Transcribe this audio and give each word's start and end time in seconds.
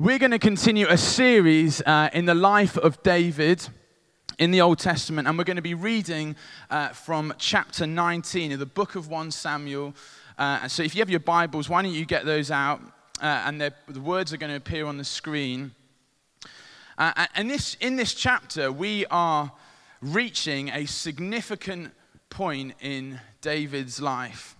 We're 0.00 0.18
going 0.18 0.32
to 0.32 0.40
continue 0.40 0.88
a 0.88 0.98
series 0.98 1.80
uh, 1.82 2.10
in 2.12 2.24
the 2.24 2.34
life 2.34 2.76
of 2.76 3.00
David 3.04 3.64
in 4.40 4.50
the 4.50 4.60
Old 4.60 4.80
Testament, 4.80 5.28
and 5.28 5.38
we're 5.38 5.44
going 5.44 5.54
to 5.54 5.62
be 5.62 5.74
reading 5.74 6.34
uh, 6.68 6.88
from 6.88 7.32
chapter 7.38 7.86
19 7.86 8.50
of 8.50 8.58
the 8.58 8.66
book 8.66 8.96
of 8.96 9.06
1 9.06 9.30
Samuel. 9.30 9.94
Uh, 10.36 10.66
so 10.66 10.82
if 10.82 10.96
you 10.96 11.00
have 11.00 11.10
your 11.10 11.20
Bibles, 11.20 11.68
why 11.68 11.80
don't 11.80 11.92
you 11.92 12.06
get 12.06 12.24
those 12.24 12.50
out? 12.50 12.80
Uh, 13.22 13.44
and 13.46 13.60
the 13.60 13.72
words 14.00 14.32
are 14.32 14.36
going 14.36 14.50
to 14.50 14.56
appear 14.56 14.84
on 14.84 14.96
the 14.96 15.04
screen. 15.04 15.70
Uh, 16.98 17.26
and 17.36 17.48
this, 17.48 17.76
in 17.78 17.94
this 17.94 18.14
chapter, 18.14 18.72
we 18.72 19.06
are 19.12 19.52
reaching 20.02 20.70
a 20.70 20.86
significant 20.86 21.92
point 22.30 22.74
in 22.80 23.20
David's 23.42 24.02
life. 24.02 24.56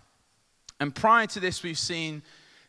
And 0.79 0.95
prior 0.95 1.27
to 1.27 1.41
this, 1.41 1.65
we've 1.65 1.77
seen 1.77 2.23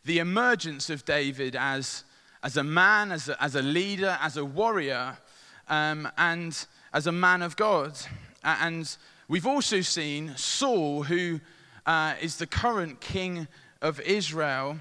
the 0.04 0.18
emergence 0.18 0.90
of 0.90 1.04
David 1.04 1.54
as 1.54 2.02
as 2.46 2.56
a 2.56 2.62
man, 2.62 3.10
as 3.10 3.28
a, 3.28 3.42
as 3.42 3.56
a 3.56 3.60
leader, 3.60 4.16
as 4.22 4.36
a 4.36 4.44
warrior, 4.44 5.18
um, 5.66 6.08
and 6.16 6.64
as 6.92 7.08
a 7.08 7.12
man 7.12 7.42
of 7.42 7.56
God. 7.56 7.98
And 8.44 8.96
we've 9.26 9.48
also 9.48 9.80
seen 9.80 10.32
Saul, 10.36 11.02
who 11.02 11.40
uh, 11.86 12.14
is 12.20 12.36
the 12.36 12.46
current 12.46 13.00
king 13.00 13.48
of 13.82 14.00
Israel, 14.00 14.78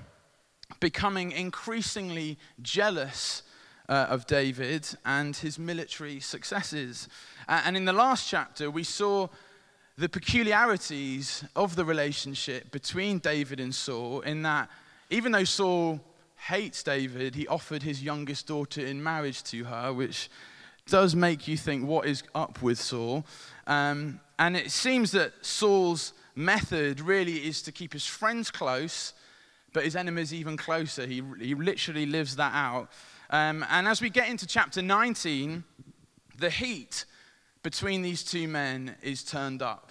becoming 0.80 1.32
increasingly 1.32 2.38
jealous 2.62 3.42
uh, 3.90 4.06
of 4.12 4.28
David 4.28 4.88
and 5.04 5.36
his 5.36 5.58
military 5.58 6.20
successes. 6.20 7.10
Uh, 7.48 7.64
and 7.66 7.76
in 7.76 7.86
the 7.86 7.94
last 7.94 8.30
chapter, 8.30 8.70
we 8.70 8.84
saw 8.84 9.28
the 9.98 10.08
peculiarities 10.08 11.44
of 11.56 11.76
the 11.76 11.84
relationship 11.84 12.70
between 12.70 13.18
David 13.18 13.60
and 13.60 13.74
Saul, 13.74 14.22
in 14.22 14.44
that 14.44 14.70
even 15.10 15.32
though 15.32 15.46
Saul 15.46 16.00
hates 16.46 16.84
David, 16.84 17.34
he 17.34 17.48
offered 17.48 17.82
his 17.82 18.04
youngest 18.04 18.46
daughter 18.46 18.86
in 18.86 19.02
marriage 19.02 19.42
to 19.44 19.64
her, 19.64 19.92
which 19.92 20.30
does 20.88 21.16
make 21.16 21.48
you 21.48 21.58
think, 21.58 21.88
what 21.88 22.06
is 22.06 22.22
up 22.36 22.62
with 22.62 22.80
Saul? 22.80 23.26
Um, 23.66 24.20
and 24.38 24.56
it 24.56 24.70
seems 24.70 25.12
that 25.12 25.34
Saul's 25.42 26.14
method 26.36 27.02
really 27.02 27.38
is 27.48 27.64
to 27.64 27.72
keep 27.72 27.94
his 27.94 28.06
friends 28.06 28.52
close, 28.52 29.14
but 29.74 29.86
his 29.86 29.96
enemies 29.96 30.36
even 30.36 30.56
closer. 30.56 31.08
He, 31.08 31.24
he 31.40 31.56
literally 31.56 32.06
lives 32.06 32.36
that 32.36 32.54
out. 32.54 32.92
Um, 33.32 33.66
and 33.72 33.88
as 33.88 34.00
we 34.00 34.12
get 34.12 34.30
into 34.30 34.46
chapter 34.46 34.84
19, 34.84 35.64
the 36.38 36.52
heat 36.52 37.06
between 37.64 38.04
these 38.04 38.24
two 38.24 38.48
men 38.48 38.96
is 39.02 39.24
turned 39.24 39.64
up. 39.64 39.90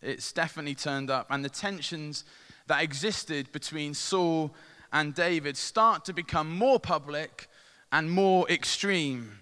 It's 0.00 0.32
definitely 0.32 0.74
turned 0.74 1.10
up. 1.10 1.26
And 1.28 1.44
the 1.44 1.50
tensions 1.50 2.24
that 2.68 2.82
existed 2.82 3.52
between 3.52 3.92
Saul 3.92 4.54
and 4.92 5.14
David 5.14 5.56
start 5.56 6.04
to 6.04 6.12
become 6.12 6.54
more 6.54 6.78
public 6.78 7.48
and 7.90 8.10
more 8.10 8.48
extreme. 8.50 9.38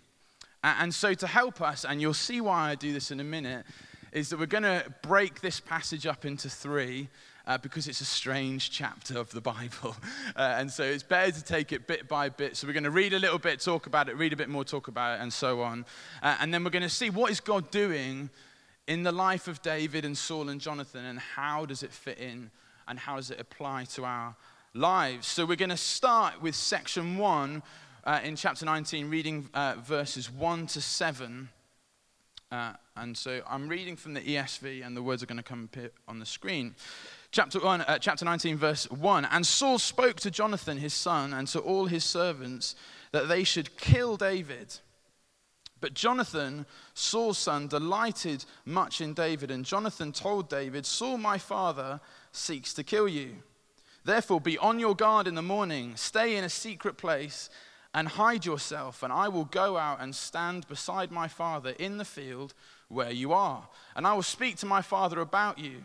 And 0.62 0.94
so, 0.94 1.14
to 1.14 1.26
help 1.26 1.60
us, 1.60 1.84
and 1.84 2.00
you'll 2.00 2.14
see 2.14 2.40
why 2.40 2.70
I 2.70 2.74
do 2.74 2.92
this 2.92 3.10
in 3.10 3.20
a 3.20 3.24
minute, 3.24 3.64
is 4.12 4.28
that 4.28 4.38
we're 4.38 4.46
going 4.46 4.64
to 4.64 4.84
break 5.02 5.40
this 5.40 5.58
passage 5.58 6.06
up 6.06 6.24
into 6.24 6.48
three. 6.48 7.08
Uh, 7.46 7.58
because 7.58 7.88
it's 7.88 8.02
a 8.02 8.04
strange 8.04 8.70
chapter 8.70 9.18
of 9.18 9.30
the 9.32 9.40
Bible. 9.40 9.96
Uh, 10.36 10.54
and 10.58 10.70
so 10.70 10.84
it's 10.84 11.02
better 11.02 11.32
to 11.32 11.42
take 11.42 11.72
it 11.72 11.88
bit 11.88 12.06
by 12.06 12.28
bit. 12.28 12.56
So 12.56 12.66
we're 12.66 12.72
going 12.72 12.84
to 12.84 12.90
read 12.90 13.12
a 13.12 13.18
little 13.18 13.38
bit, 13.38 13.60
talk 13.60 13.86
about 13.86 14.08
it, 14.08 14.16
read 14.16 14.32
a 14.32 14.36
bit 14.36 14.48
more, 14.48 14.64
talk 14.64 14.86
about 14.86 15.18
it, 15.18 15.22
and 15.22 15.32
so 15.32 15.60
on. 15.62 15.84
Uh, 16.22 16.36
and 16.38 16.54
then 16.54 16.62
we're 16.62 16.70
going 16.70 16.84
to 16.84 16.88
see 16.88 17.10
what 17.10 17.32
is 17.32 17.40
God 17.40 17.70
doing 17.70 18.30
in 18.86 19.02
the 19.02 19.10
life 19.10 19.48
of 19.48 19.60
David 19.62 20.04
and 20.04 20.16
Saul 20.16 20.48
and 20.50 20.60
Jonathan, 20.60 21.04
and 21.04 21.18
how 21.18 21.66
does 21.66 21.82
it 21.82 21.92
fit 21.92 22.18
in, 22.18 22.50
and 22.86 22.98
how 22.98 23.16
does 23.16 23.30
it 23.30 23.40
apply 23.40 23.84
to 23.94 24.04
our 24.04 24.36
lives. 24.74 25.26
So 25.26 25.44
we're 25.44 25.56
going 25.56 25.70
to 25.70 25.76
start 25.76 26.40
with 26.40 26.54
section 26.54 27.18
one 27.18 27.62
uh, 28.04 28.20
in 28.22 28.36
chapter 28.36 28.64
19, 28.64 29.10
reading 29.10 29.48
uh, 29.52 29.74
verses 29.82 30.30
1 30.30 30.68
to 30.68 30.80
7. 30.80 31.48
Uh, 32.52 32.72
and 32.96 33.16
so 33.16 33.40
I'm 33.48 33.68
reading 33.68 33.96
from 33.96 34.14
the 34.14 34.20
ESV, 34.20 34.86
and 34.86 34.96
the 34.96 35.02
words 35.02 35.22
are 35.22 35.26
going 35.26 35.38
to 35.38 35.42
come 35.42 35.68
up 35.76 35.90
on 36.06 36.20
the 36.20 36.26
screen. 36.26 36.76
Chapter, 37.32 37.58
one, 37.58 37.80
uh, 37.82 37.98
chapter 37.98 38.24
19, 38.24 38.56
verse 38.58 38.88
1. 38.90 39.24
And 39.24 39.44
Saul 39.44 39.78
spoke 39.78 40.16
to 40.20 40.30
Jonathan, 40.30 40.78
his 40.78 40.94
son, 40.94 41.32
and 41.32 41.48
to 41.48 41.58
all 41.58 41.86
his 41.86 42.04
servants 42.04 42.76
that 43.12 43.28
they 43.28 43.42
should 43.42 43.76
kill 43.76 44.16
David. 44.16 44.78
But 45.80 45.94
Jonathan, 45.94 46.66
Saul's 46.94 47.38
son, 47.38 47.66
delighted 47.66 48.44
much 48.64 49.00
in 49.00 49.14
David. 49.14 49.50
And 49.50 49.64
Jonathan 49.64 50.12
told 50.12 50.48
David, 50.48 50.86
Saul, 50.86 51.18
my 51.18 51.38
father, 51.38 52.00
seeks 52.32 52.72
to 52.74 52.84
kill 52.84 53.08
you. 53.08 53.36
Therefore, 54.04 54.40
be 54.40 54.56
on 54.58 54.78
your 54.78 54.96
guard 54.96 55.26
in 55.26 55.34
the 55.34 55.42
morning, 55.42 55.96
stay 55.96 56.36
in 56.36 56.44
a 56.44 56.48
secret 56.48 56.96
place, 56.96 57.50
and 57.92 58.06
hide 58.06 58.46
yourself, 58.46 59.02
and 59.02 59.12
I 59.12 59.28
will 59.28 59.44
go 59.44 59.76
out 59.76 60.00
and 60.00 60.14
stand 60.14 60.68
beside 60.68 61.10
my 61.10 61.26
father 61.26 61.70
in 61.78 61.98
the 61.98 62.04
field 62.04 62.54
where 62.88 63.10
you 63.10 63.32
are. 63.32 63.68
And 63.96 64.06
I 64.06 64.14
will 64.14 64.22
speak 64.22 64.56
to 64.58 64.66
my 64.66 64.80
father 64.80 65.20
about 65.20 65.58
you. 65.58 65.84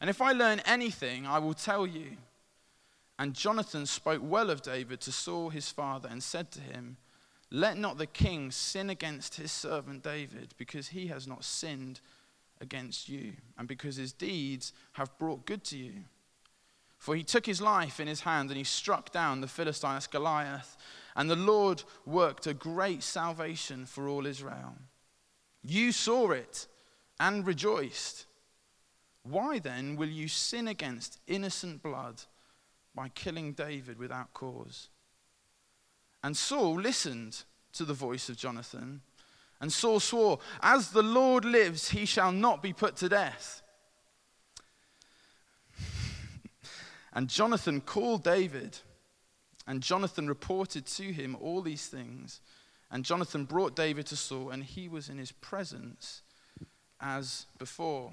And 0.00 0.10
if 0.10 0.20
I 0.20 0.32
learn 0.32 0.60
anything, 0.66 1.26
I 1.26 1.38
will 1.38 1.54
tell 1.54 1.86
you. 1.86 2.16
And 3.18 3.34
Jonathan 3.34 3.86
spoke 3.86 4.20
well 4.22 4.50
of 4.50 4.62
David 4.62 5.00
to 5.02 5.12
Saul 5.12 5.50
his 5.50 5.70
father 5.70 6.08
and 6.10 6.22
said 6.22 6.50
to 6.52 6.60
him, 6.60 6.96
Let 7.50 7.78
not 7.78 7.98
the 7.98 8.06
king 8.06 8.50
sin 8.50 8.90
against 8.90 9.36
his 9.36 9.52
servant 9.52 10.02
David, 10.02 10.54
because 10.58 10.88
he 10.88 11.06
has 11.06 11.26
not 11.26 11.44
sinned 11.44 12.00
against 12.60 13.08
you, 13.08 13.34
and 13.56 13.66
because 13.66 13.96
his 13.96 14.12
deeds 14.12 14.72
have 14.94 15.16
brought 15.18 15.46
good 15.46 15.64
to 15.64 15.78
you. 15.78 15.92
For 17.02 17.16
he 17.16 17.24
took 17.24 17.46
his 17.46 17.60
life 17.60 17.98
in 17.98 18.06
his 18.06 18.20
hand 18.20 18.50
and 18.50 18.56
he 18.56 18.62
struck 18.62 19.10
down 19.10 19.40
the 19.40 19.48
Philistine 19.48 19.98
Goliath, 20.12 20.76
and 21.16 21.28
the 21.28 21.34
Lord 21.34 21.82
worked 22.06 22.46
a 22.46 22.54
great 22.54 23.02
salvation 23.02 23.86
for 23.86 24.06
all 24.06 24.24
Israel. 24.24 24.76
You 25.64 25.90
saw 25.90 26.30
it 26.30 26.68
and 27.18 27.44
rejoiced. 27.44 28.26
Why 29.24 29.58
then 29.58 29.96
will 29.96 30.10
you 30.10 30.28
sin 30.28 30.68
against 30.68 31.18
innocent 31.26 31.82
blood 31.82 32.22
by 32.94 33.08
killing 33.08 33.54
David 33.54 33.98
without 33.98 34.32
cause? 34.32 34.88
And 36.22 36.36
Saul 36.36 36.78
listened 36.78 37.42
to 37.72 37.84
the 37.84 37.94
voice 37.94 38.28
of 38.28 38.36
Jonathan, 38.36 39.00
and 39.60 39.72
Saul 39.72 39.98
swore, 39.98 40.38
As 40.62 40.92
the 40.92 41.02
Lord 41.02 41.44
lives, 41.44 41.88
he 41.88 42.04
shall 42.04 42.30
not 42.30 42.62
be 42.62 42.72
put 42.72 42.94
to 42.98 43.08
death. 43.08 43.61
And 47.12 47.28
Jonathan 47.28 47.80
called 47.80 48.24
David, 48.24 48.78
and 49.66 49.82
Jonathan 49.82 50.28
reported 50.28 50.86
to 50.86 51.12
him 51.12 51.36
all 51.40 51.60
these 51.60 51.86
things. 51.86 52.40
And 52.90 53.04
Jonathan 53.04 53.44
brought 53.44 53.76
David 53.76 54.06
to 54.06 54.16
Saul, 54.16 54.50
and 54.50 54.64
he 54.64 54.88
was 54.88 55.08
in 55.08 55.18
his 55.18 55.32
presence 55.32 56.22
as 57.00 57.46
before. 57.58 58.12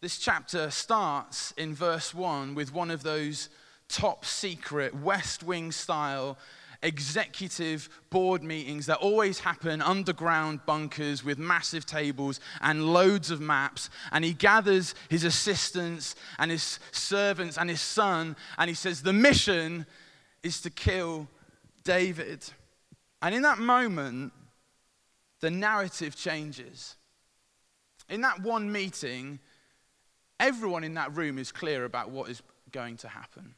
This 0.00 0.18
chapter 0.18 0.70
starts 0.70 1.52
in 1.52 1.74
verse 1.74 2.14
1 2.14 2.54
with 2.54 2.72
one 2.72 2.90
of 2.90 3.02
those 3.02 3.48
top 3.88 4.24
secret 4.24 4.94
West 4.94 5.42
Wing 5.42 5.72
style 5.72 6.38
executive 6.82 7.88
board 8.08 8.42
meetings 8.42 8.86
that 8.86 8.98
always 8.98 9.38
happen 9.38 9.82
underground 9.82 10.60
bunkers 10.66 11.22
with 11.22 11.38
massive 11.38 11.84
tables 11.84 12.40
and 12.62 12.92
loads 12.92 13.30
of 13.30 13.40
maps. 13.40 13.90
And 14.12 14.24
he 14.24 14.32
gathers 14.32 14.94
his 15.08 15.24
assistants 15.24 16.14
and 16.38 16.50
his 16.50 16.78
servants 16.92 17.58
and 17.58 17.68
his 17.68 17.80
son, 17.80 18.36
and 18.58 18.68
he 18.68 18.74
says, 18.74 19.02
The 19.02 19.12
mission 19.12 19.86
is 20.42 20.60
to 20.62 20.70
kill 20.70 21.28
David. 21.84 22.44
And 23.22 23.34
in 23.34 23.42
that 23.42 23.58
moment, 23.58 24.32
the 25.40 25.50
narrative 25.50 26.16
changes. 26.16 26.96
In 28.08 28.22
that 28.22 28.42
one 28.42 28.72
meeting, 28.72 29.38
everyone 30.38 30.84
in 30.84 30.94
that 30.94 31.14
room 31.16 31.38
is 31.38 31.52
clear 31.52 31.84
about 31.84 32.10
what 32.10 32.30
is 32.30 32.42
going 32.72 32.96
to 32.98 33.08
happen. 33.08 33.54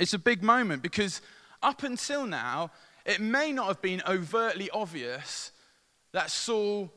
It's 0.00 0.14
a 0.14 0.18
big 0.18 0.42
moment 0.42 0.82
because 0.82 1.20
up 1.64 1.82
until 1.82 2.26
now, 2.26 2.70
it 3.04 3.20
may 3.20 3.52
not 3.52 3.66
have 3.66 3.82
been 3.82 4.02
overtly 4.06 4.70
obvious 4.70 5.52
that 6.12 6.30
Saul 6.30 6.92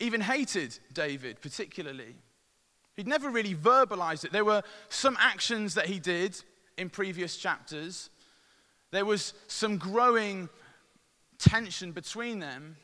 even 0.00 0.20
hated 0.20 0.78
David 0.92 1.40
particularly. 1.40 2.14
He'd 2.96 3.06
never 3.06 3.28
really 3.28 3.54
verbalized 3.54 4.24
it. 4.24 4.32
There 4.32 4.44
were 4.44 4.62
some 4.88 5.16
actions 5.20 5.74
that 5.74 5.86
he 5.86 5.98
did 5.98 6.42
in 6.78 6.90
previous 6.90 7.36
chapters, 7.36 8.10
there 8.90 9.04
was 9.04 9.34
some 9.46 9.78
growing 9.78 10.48
tension 11.38 11.92
between 11.92 12.38
them. 12.38 12.76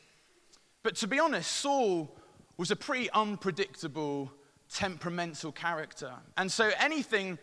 But 0.83 0.97
to 0.97 1.07
be 1.07 1.21
honest, 1.21 1.51
Saul 1.51 2.15
was 2.57 2.71
a 2.71 2.77
pretty 2.77 3.11
unpredictable, 3.11 4.33
temperamental 4.71 5.53
character. 5.53 6.13
And 6.37 6.51
so 6.51 6.71
anything, 6.79 7.39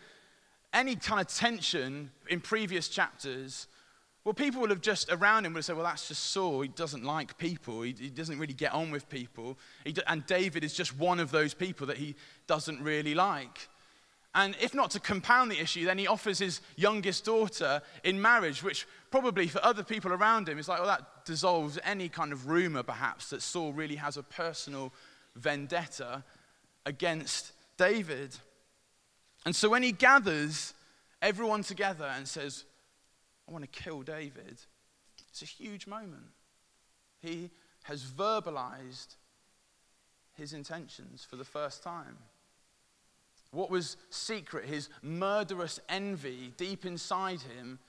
any 0.72 0.96
kind 0.96 1.20
of 1.20 1.28
tension 1.28 2.10
in 2.28 2.40
previous 2.40 2.88
chapters 2.88 3.66
well, 4.24 4.34
people 4.34 4.60
would 4.60 4.70
have 4.70 4.82
just 4.82 5.10
around 5.10 5.46
him 5.46 5.54
would 5.54 5.60
have 5.60 5.64
said, 5.64 5.76
well, 5.76 5.84
that's 5.84 6.08
just 6.08 6.26
Saul. 6.26 6.60
He 6.60 6.68
doesn't 6.68 7.04
like 7.04 7.38
people. 7.38 7.82
He, 7.82 7.94
he 7.98 8.10
doesn't 8.10 8.38
really 8.38 8.52
get 8.52 8.72
on 8.72 8.90
with 8.90 9.08
people. 9.08 9.58
And 10.06 10.26
David 10.26 10.62
is 10.62 10.74
just 10.74 10.96
one 10.98 11.20
of 11.20 11.30
those 11.30 11.54
people 11.54 11.86
that 11.86 11.96
he 11.96 12.14
doesn't 12.46 12.82
really 12.82 13.14
like. 13.14 13.68
And 14.34 14.54
if 14.60 14.74
not 14.74 14.90
to 14.92 15.00
compound 15.00 15.50
the 15.50 15.58
issue, 15.58 15.86
then 15.86 15.98
he 15.98 16.06
offers 16.06 16.38
his 16.38 16.60
youngest 16.76 17.24
daughter 17.24 17.82
in 18.04 18.20
marriage, 18.20 18.62
which 18.62 18.86
probably 19.10 19.48
for 19.48 19.64
other 19.64 19.82
people 19.82 20.12
around 20.12 20.48
him 20.48 20.58
is 20.58 20.68
like, 20.68 20.78
well, 20.78 20.88
that 20.88 21.24
dissolves 21.24 21.78
any 21.82 22.08
kind 22.08 22.32
of 22.32 22.46
rumor, 22.46 22.82
perhaps, 22.82 23.30
that 23.30 23.42
Saul 23.42 23.72
really 23.72 23.96
has 23.96 24.16
a 24.16 24.22
personal 24.22 24.92
vendetta 25.34 26.22
against 26.86 27.52
David. 27.76 28.36
And 29.46 29.56
so 29.56 29.68
when 29.68 29.82
he 29.82 29.92
gathers 29.92 30.74
everyone 31.22 31.62
together 31.62 32.04
and 32.04 32.28
says, 32.28 32.64
I 33.50 33.52
want 33.52 33.70
to 33.70 33.82
kill 33.82 34.02
David, 34.02 34.60
it's 35.28 35.42
a 35.42 35.46
huge 35.46 35.88
moment. 35.88 36.22
He 37.20 37.50
has 37.82 38.04
verbalized 38.04 39.16
his 40.36 40.52
intentions 40.52 41.26
for 41.28 41.34
the 41.34 41.44
first 41.44 41.82
time. 41.82 42.16
What 43.50 43.68
was 43.68 43.96
secret, 44.10 44.66
his 44.66 44.88
murderous 45.02 45.80
envy 45.88 46.52
deep 46.56 46.86
inside 46.86 47.40
him, 47.40 47.80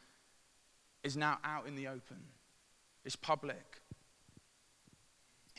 is 1.04 1.16
now 1.16 1.38
out 1.44 1.68
in 1.68 1.76
the 1.76 1.88
open. 1.88 2.18
It's 3.06 3.16
public. 3.16 3.82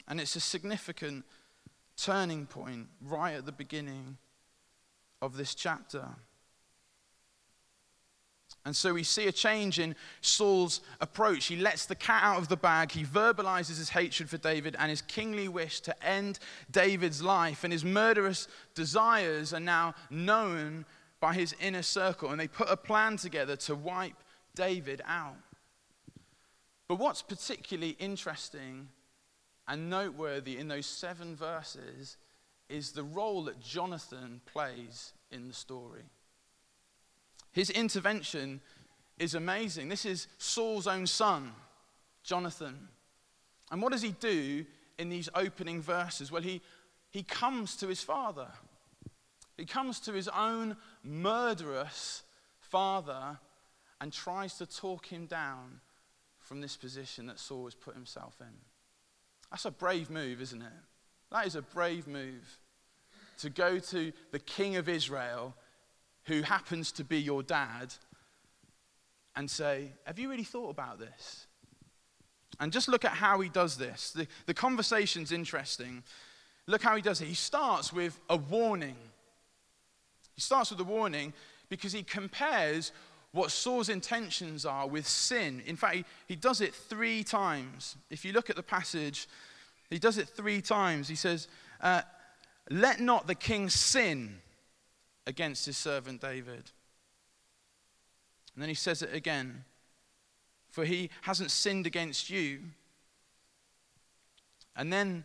And 0.09 0.21
it's 0.21 0.35
a 0.35 0.41
significant 0.41 1.25
turning 1.97 2.47
point 2.47 2.89
right 3.01 3.37
at 3.37 3.47
the 3.47 3.53
beginning 3.53 4.17
of 5.21 5.37
this 5.37 5.55
chapter. 5.55 6.09
And 8.65 8.77
so 8.77 8.95
we 8.95 9.03
see 9.03 9.27
a 9.27 9.33
change 9.33 9.81
in 9.81 9.97
Saul's 10.21 10.83
approach. 11.01 11.47
He 11.47 11.57
lets 11.57 11.87
the 11.87 11.97
cat 11.97 12.23
out 12.23 12.39
of 12.39 12.49
the 12.49 12.57
bag. 12.57 12.93
He 12.93 13.05
verbalizes 13.05 13.79
his 13.79 13.89
hatred 13.89 14.31
for 14.31 14.39
David 14.39 14.77
and 14.79 14.89
his 14.89 15.03
kingly 15.03 15.49
wish 15.49 15.81
to 15.81 16.07
end 16.07 16.39
David's 16.71 17.21
life. 17.21 17.65
And 17.65 17.73
his 17.73 17.85
murderous 17.85 18.47
desires 18.75 19.53
are 19.53 19.61
now 19.61 19.95
known 20.11 20.85
by 21.19 21.35
his 21.35 21.57
inner 21.61 21.83
circle. 21.83 22.31
And 22.31 22.39
they 22.39 22.47
put 22.47 22.69
a 22.71 22.77
plan 22.77 23.17
together 23.17 23.57
to 23.57 23.75
wipe 23.75 24.23
David 24.55 25.03
out. 25.07 25.37
But 26.87 27.01
what's 27.01 27.23
particularly 27.23 27.97
interesting 27.99 28.89
and 29.67 29.91
noteworthy 29.91 30.59
in 30.59 30.69
those 30.69 30.87
seven 30.87 31.35
verses 31.35 32.17
is 32.69 32.93
the 32.93 33.03
role 33.03 33.45
that 33.45 33.61
Jonathan 33.61 34.41
plays 34.47 35.15
in 35.33 35.49
the 35.49 35.55
story. 35.55 36.03
His 37.53 37.71
intervention 37.71 38.61
is 39.19 39.35
amazing. 39.35 39.89
This 39.89 40.05
is 40.05 40.27
Saul's 40.39 40.87
own 40.87 41.07
son, 41.07 41.53
Jonathan. 42.25 42.89
And 43.71 43.81
what 43.81 43.93
does 43.93 44.03
he 44.03 44.15
do 44.21 44.65
in 44.99 45.09
these 45.09 45.29
opening 45.35 45.81
verses? 45.81 46.33
Well, 46.33 46.43
he, 46.43 46.61
he 47.11 47.23
comes 47.23 47.77
to 47.77 47.89
his 47.89 48.03
father. 48.03 48.49
He 49.57 49.67
comes 49.67 50.01
to 50.01 50.13
his 50.13 50.29
own 50.29 50.77
murderous 51.05 52.23
father 52.59 53.39
and 54.01 54.13
tries 54.13 54.55
to 54.55 54.67
talk 54.67 55.07
him 55.07 55.27
down 55.27 55.81
from 56.41 56.61
this 56.61 56.77
position 56.77 57.27
that 57.27 57.39
Saul 57.39 57.65
has 57.65 57.75
put 57.75 57.95
himself 57.95 58.35
in. 58.41 58.55
That's 59.51 59.65
a 59.65 59.71
brave 59.71 60.11
move, 60.11 60.41
isn't 60.41 60.63
it? 60.63 60.73
That 61.31 61.47
is 61.47 61.55
a 61.55 61.63
brave 61.63 62.09
move 62.09 62.59
to 63.39 63.51
go 63.51 63.79
to 63.79 64.13
the 64.33 64.39
king 64.39 64.77
of 64.77 64.89
Israel 64.89 65.55
who 66.25 66.43
happens 66.43 66.93
to 66.93 67.05
be 67.05 67.19
your 67.21 67.43
dad 67.43 67.95
and 69.37 69.51
say, 69.51 69.93
Have 70.05 70.19
you 70.19 70.31
really 70.31 70.45
thought 70.45 70.71
about 70.71 70.99
this? 70.99 71.47
And 72.61 72.73
just 72.73 72.89
look 72.89 73.05
at 73.05 73.13
how 73.13 73.41
he 73.41 73.49
does 73.49 73.77
this. 73.77 74.13
The, 74.13 74.27
the 74.47 74.55
conversation's 74.55 75.33
interesting. 75.33 76.03
Look 76.67 76.83
how 76.83 76.95
he 76.95 77.03
does 77.03 77.21
it. 77.21 77.27
He 77.27 77.35
starts 77.35 77.93
with 77.93 78.21
a 78.29 78.37
warning. 78.37 78.97
He 80.35 80.41
starts 80.41 80.71
with 80.71 80.81
a 80.81 80.85
warning 80.85 81.33
because 81.69 81.93
he 81.93 82.03
compares 82.03 82.93
what 83.33 83.51
Saul's 83.51 83.89
intentions 83.89 84.67
are 84.67 84.87
with 84.87 85.09
sin. 85.09 85.63
In 85.67 85.77
fact, 85.77 85.97
he, 85.97 86.05
he 86.29 86.37
does 86.37 86.61
it 86.61 86.75
three 86.75 87.25
times. 87.25 87.97
If 88.11 88.25
you 88.25 88.33
look 88.33 88.51
at 88.51 88.57
the 88.57 88.63
passage, 88.63 89.27
he 89.89 89.99
does 89.99 90.19
it 90.19 90.29
three 90.29 90.61
times. 90.61 91.09
He 91.09 91.15
says, 91.15 91.49
uh, 91.81 92.03
Let 92.71 93.01
not 93.01 93.27
the 93.27 93.35
king 93.35 93.71
sin 93.71 94.37
against 95.27 95.67
his 95.67 95.77
servant 95.77 96.21
David. 96.21 96.71
And 98.55 98.63
then 98.63 98.69
he 98.69 98.75
says 98.75 99.03
it 99.03 99.15
again 99.15 99.65
For 100.71 100.85
he 100.85 101.11
hasn't 101.23 101.51
sinned 101.51 101.87
against 101.87 102.31
you. 102.31 102.61
And 104.77 104.93
then 104.93 105.25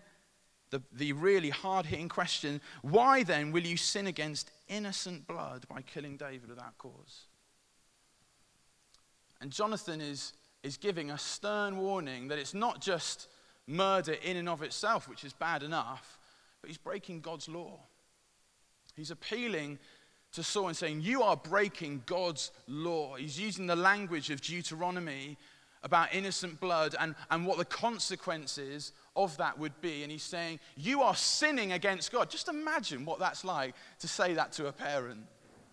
the, 0.70 0.82
the 0.92 1.14
really 1.14 1.50
hard 1.50 1.86
hitting 1.86 2.10
question 2.10 2.60
why 2.82 3.24
then 3.24 3.52
will 3.52 3.66
you 3.66 3.78
sin 3.78 4.08
against 4.08 4.52
innocent 4.68 5.28
blood 5.28 5.66
by 5.70 5.82
killing 5.82 6.18
David 6.18 6.50
without 6.50 6.78
cause? 6.78 7.28
And 9.40 9.52
Jonathan 9.52 10.02
is, 10.02 10.34
is 10.64 10.78
giving 10.78 11.12
a 11.12 11.18
stern 11.18 11.78
warning 11.78 12.28
that 12.30 12.40
it's 12.40 12.54
not 12.54 12.82
just 12.82 13.30
murder 13.68 14.16
in 14.24 14.38
and 14.38 14.50
of 14.50 14.64
itself, 14.64 15.08
which 15.08 15.24
is 15.24 15.34
bad 15.34 15.62
enough, 15.62 16.18
but 16.62 16.70
he's 16.70 16.78
breaking 16.78 17.22
God's 17.22 17.48
law. 17.48 17.80
He's 18.98 19.12
appealing 19.12 19.78
to 20.34 20.44
Saul 20.44 20.70
and 20.70 20.76
saying, 20.76 21.02
You 21.02 21.22
are 21.22 21.38
breaking 21.38 22.04
God's 22.08 22.52
law. 22.68 23.16
He's 23.16 23.40
using 23.40 23.68
the 23.68 23.76
language 23.76 24.32
of 24.32 24.42
Deuteronomy 24.42 25.38
about 25.84 26.14
innocent 26.14 26.60
blood 26.60 26.96
and, 27.00 27.14
and 27.30 27.46
what 27.46 27.60
the 27.60 27.66
consequences 27.66 28.92
of 29.16 29.38
that 29.38 29.58
would 29.58 29.80
be. 29.82 30.02
And 30.02 30.12
he's 30.12 30.24
saying, 30.24 30.60
You 30.76 31.04
are 31.04 31.16
sinning 31.16 31.74
against 31.74 32.12
God. 32.12 32.30
Just 32.30 32.50
imagine 32.50 33.06
what 33.06 33.20
that's 33.20 33.46
like 33.46 33.76
to 34.00 34.08
say 34.08 34.34
that 34.34 34.52
to 34.54 34.68
a 34.68 34.74
parent. 34.74 35.22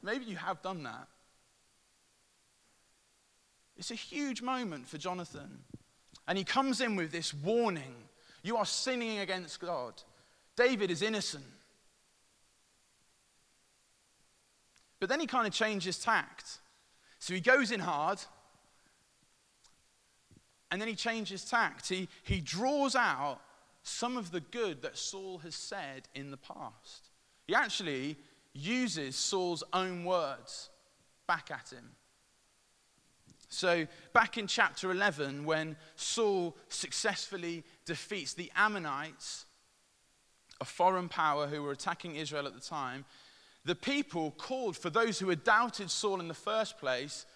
Maybe 0.03 0.27
you 0.27 0.37
have 0.37 0.61
done 0.61 0.82
that. 0.82 1.09
It's 3.79 3.91
a 3.91 3.97
huge 3.97 4.43
moment 4.43 4.87
for 4.87 4.99
Jonathan. 4.99 5.61
And 6.29 6.37
he 6.37 6.44
comes 6.44 6.82
in 6.82 6.94
with 6.94 7.11
this 7.11 7.32
warning 7.32 7.94
You 8.43 8.59
are 8.59 8.67
sinning 8.67 9.20
against 9.20 9.61
God. 9.61 9.94
David 10.56 10.91
is 10.91 11.00
innocent. 11.00 11.44
But 15.05 15.11
then 15.11 15.21
he 15.21 15.27
kind 15.27 15.47
of 15.47 15.53
changes 15.53 15.99
tact. 15.99 16.61
So 17.19 17.35
he 17.35 17.41
goes 17.41 17.71
in 17.71 17.81
hard, 17.81 18.21
and 20.71 20.81
then 20.81 20.89
he 20.89 20.95
changes 20.95 21.45
tact. 21.45 21.91
He, 21.91 22.09
he 22.23 22.41
draws 22.41 22.97
out 22.97 23.41
some 23.83 24.17
of 24.17 24.31
the 24.31 24.41
good 24.41 24.81
that 24.81 24.97
Saul 24.97 25.37
has 25.45 25.55
said 25.55 26.09
in 26.15 26.31
the 26.31 26.39
past. 26.39 27.11
He 27.47 27.55
actually 27.55 28.17
uses 28.55 29.15
Saul's 29.15 29.62
own 29.75 30.06
words 30.06 30.71
back 31.27 31.51
at 31.51 31.69
him. 31.69 31.91
So, 33.51 33.87
back 34.15 34.39
in 34.39 34.47
chapter 34.47 34.91
11, 34.91 35.45
when 35.45 35.77
Saul 35.96 36.56
successfully 36.70 37.63
defeats 37.84 38.32
the 38.32 38.51
Ammonites, 38.56 39.44
a 40.63 40.65
foreign 40.65 41.11
power 41.11 41.46
who 41.46 41.63
were 41.63 41.73
attacking 41.73 42.17
Israel 42.17 42.46
at 42.46 42.55
the 42.55 42.61
time, 42.67 43.05
the 43.65 43.75
people 43.75 44.33
called 44.33 44.77
for 44.77 44.91
those 44.91 45.19
who 45.19 45.29
had 45.29 45.44
doubted 45.44 45.91
Saul 45.91 46.21
in 46.21 46.29
the 46.29 46.35
first 46.35 46.79
place 46.79 47.27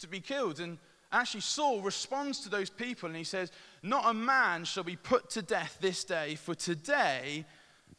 to 0.00 0.08
be 0.08 0.20
killed. 0.20 0.60
And 0.60 0.78
actually, 1.12 1.40
Saul 1.40 1.80
responds 1.80 2.40
to 2.40 2.48
those 2.48 2.70
people 2.70 3.08
and 3.08 3.16
he 3.16 3.24
says, 3.24 3.52
Not 3.82 4.08
a 4.08 4.14
man 4.14 4.64
shall 4.64 4.84
be 4.84 4.96
put 4.96 5.30
to 5.30 5.42
death 5.42 5.78
this 5.80 6.04
day, 6.04 6.34
for 6.34 6.54
today 6.54 7.44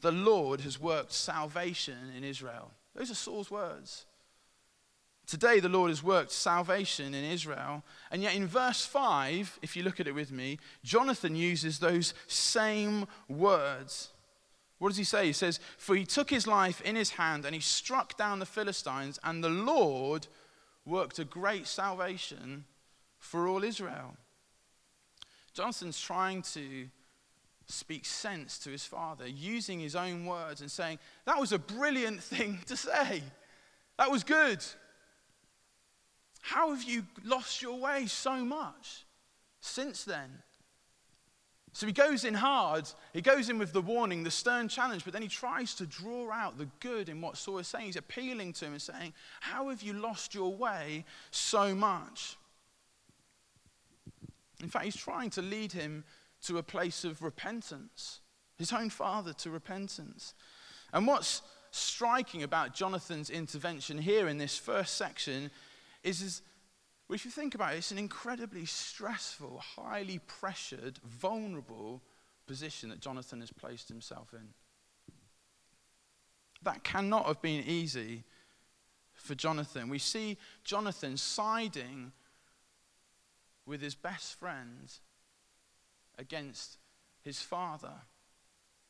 the 0.02 0.12
Lord 0.12 0.62
has 0.62 0.80
worked 0.80 1.14
salvation 1.14 1.98
in 2.16 2.24
Israel. 2.24 2.72
Those 2.96 3.12
are 3.12 3.16
Saul's 3.16 3.52
words. 3.52 4.06
Today, 5.28 5.60
the 5.60 5.68
Lord 5.68 5.90
has 5.90 6.02
worked 6.02 6.32
salvation 6.32 7.14
in 7.14 7.26
Israel. 7.26 7.84
And 8.12 8.24
yet, 8.24 8.34
in 8.34 8.48
verse 8.48 8.86
5, 8.86 9.60
if 9.62 9.76
you 9.76 9.84
look 9.84 10.00
at 10.00 10.08
it 10.08 10.16
with 10.16 10.32
me, 10.32 10.58
Jonathan 10.86 11.36
uses 11.36 11.80
those 11.80 12.14
same 12.28 13.08
words. 13.28 14.12
What 14.80 14.90
does 14.90 14.98
he 14.98 15.04
say? 15.04 15.28
He 15.28 15.34
says, 15.34 15.60
For 15.78 15.96
he 15.96 16.06
took 16.06 16.30
his 16.30 16.46
life 16.46 16.82
in 16.82 16.96
his 16.96 17.12
hand 17.12 17.46
and 17.46 17.56
he 17.56 17.62
struck 17.62 18.18
down 18.18 18.40
the 18.40 18.46
Philistines, 18.46 19.20
and 19.24 19.44
the 19.44 19.50
Lord 19.50 20.28
worked 20.86 21.20
a 21.20 21.26
great 21.26 21.68
salvation 21.68 22.66
for 23.20 23.48
all 23.48 23.64
Israel. 23.64 24.16
Jonathan's 25.54 26.00
trying 26.00 26.44
to 26.44 26.88
speak 27.66 28.06
sense 28.06 28.58
to 28.60 28.70
his 28.70 28.86
father, 28.86 29.28
using 29.28 29.80
his 29.80 29.96
own 29.96 30.26
words 30.26 30.62
and 30.62 30.72
saying, 30.72 31.00
That 31.26 31.40
was 31.40 31.52
a 31.52 31.60
brilliant 31.60 32.24
thing 32.24 32.60
to 32.68 32.78
say. 32.78 33.24
That 33.98 34.12
was 34.12 34.24
good. 34.24 34.64
How 36.42 36.70
have 36.70 36.84
you 36.84 37.04
lost 37.26 37.62
your 37.62 37.80
way 37.80 38.06
so 38.06 38.46
much 38.46 39.06
since 39.60 40.06
then? 40.06 40.44
So 41.78 41.86
he 41.86 41.94
goes 41.94 42.26
in 42.26 42.34
hard, 42.34 42.90
he 43.14 43.22
goes 43.22 43.52
in 43.52 43.60
with 43.60 43.72
the 43.72 43.84
warning, 43.84 44.24
the 44.24 44.32
stern 44.32 44.68
challenge, 44.68 45.04
but 45.04 45.14
then 45.14 45.22
he 45.22 45.28
tries 45.28 45.76
to 45.76 45.86
draw 45.86 46.32
out 46.32 46.58
the 46.58 46.68
good 46.80 47.08
in 47.08 47.22
what 47.22 47.38
Saul 47.38 47.60
is 47.60 47.68
saying. 47.68 47.86
He's 47.86 47.96
appealing 47.96 48.54
to 48.54 48.66
him 48.66 48.72
and 48.72 48.82
saying, 48.82 49.14
How 49.42 49.70
have 49.70 49.84
you 49.84 49.94
lost 49.94 50.34
your 50.34 50.52
way 50.52 51.06
so 51.30 51.76
much? 51.76 52.36
In 54.60 54.70
fact, 54.70 54.86
he's 54.86 54.96
trying 54.96 55.30
to 55.30 55.44
lead 55.44 55.72
him 55.72 56.04
to 56.46 56.58
a 56.58 56.64
place 56.64 57.04
of 57.04 57.22
repentance, 57.22 58.22
his 58.58 58.74
own 58.74 58.90
father 58.90 59.34
to 59.34 59.52
repentance. 59.52 60.34
And 60.94 61.06
what's 61.06 61.44
striking 61.70 62.42
about 62.42 62.74
Jonathan's 62.74 63.30
intervention 63.30 64.00
here 64.00 64.28
in 64.28 64.40
this 64.40 64.58
first 64.58 64.98
section 64.98 65.52
is, 66.04 66.24
is 66.24 66.42
well, 67.08 67.16
if 67.16 67.24
you 67.24 67.32
think 67.32 67.56
about 67.56 67.74
it, 67.74 67.78
it's 67.78 67.92
an 67.92 67.98
incredibly 67.98 68.66
stressful, 68.66 69.62
highly 69.78 70.20
pressured, 70.20 71.00
vulnerable 71.06 72.02
position 72.48 72.90
that 72.90 73.00
Jonathan 73.00 73.40
has 73.40 73.52
placed 73.52 73.88
himself 73.88 74.34
in. 74.34 74.50
That 76.64 76.84
cannot 76.84 77.28
have 77.28 77.42
been 77.42 77.64
easy 77.64 78.24
for 79.14 79.36
Jonathan. 79.36 79.90
We 79.90 80.00
see 80.00 80.38
Jonathan 80.64 81.16
siding 81.16 82.12
with 83.66 83.82
his 83.82 83.96
best 83.96 84.40
friend 84.40 84.92
against 86.18 86.78
his 87.22 87.42
father, 87.42 87.94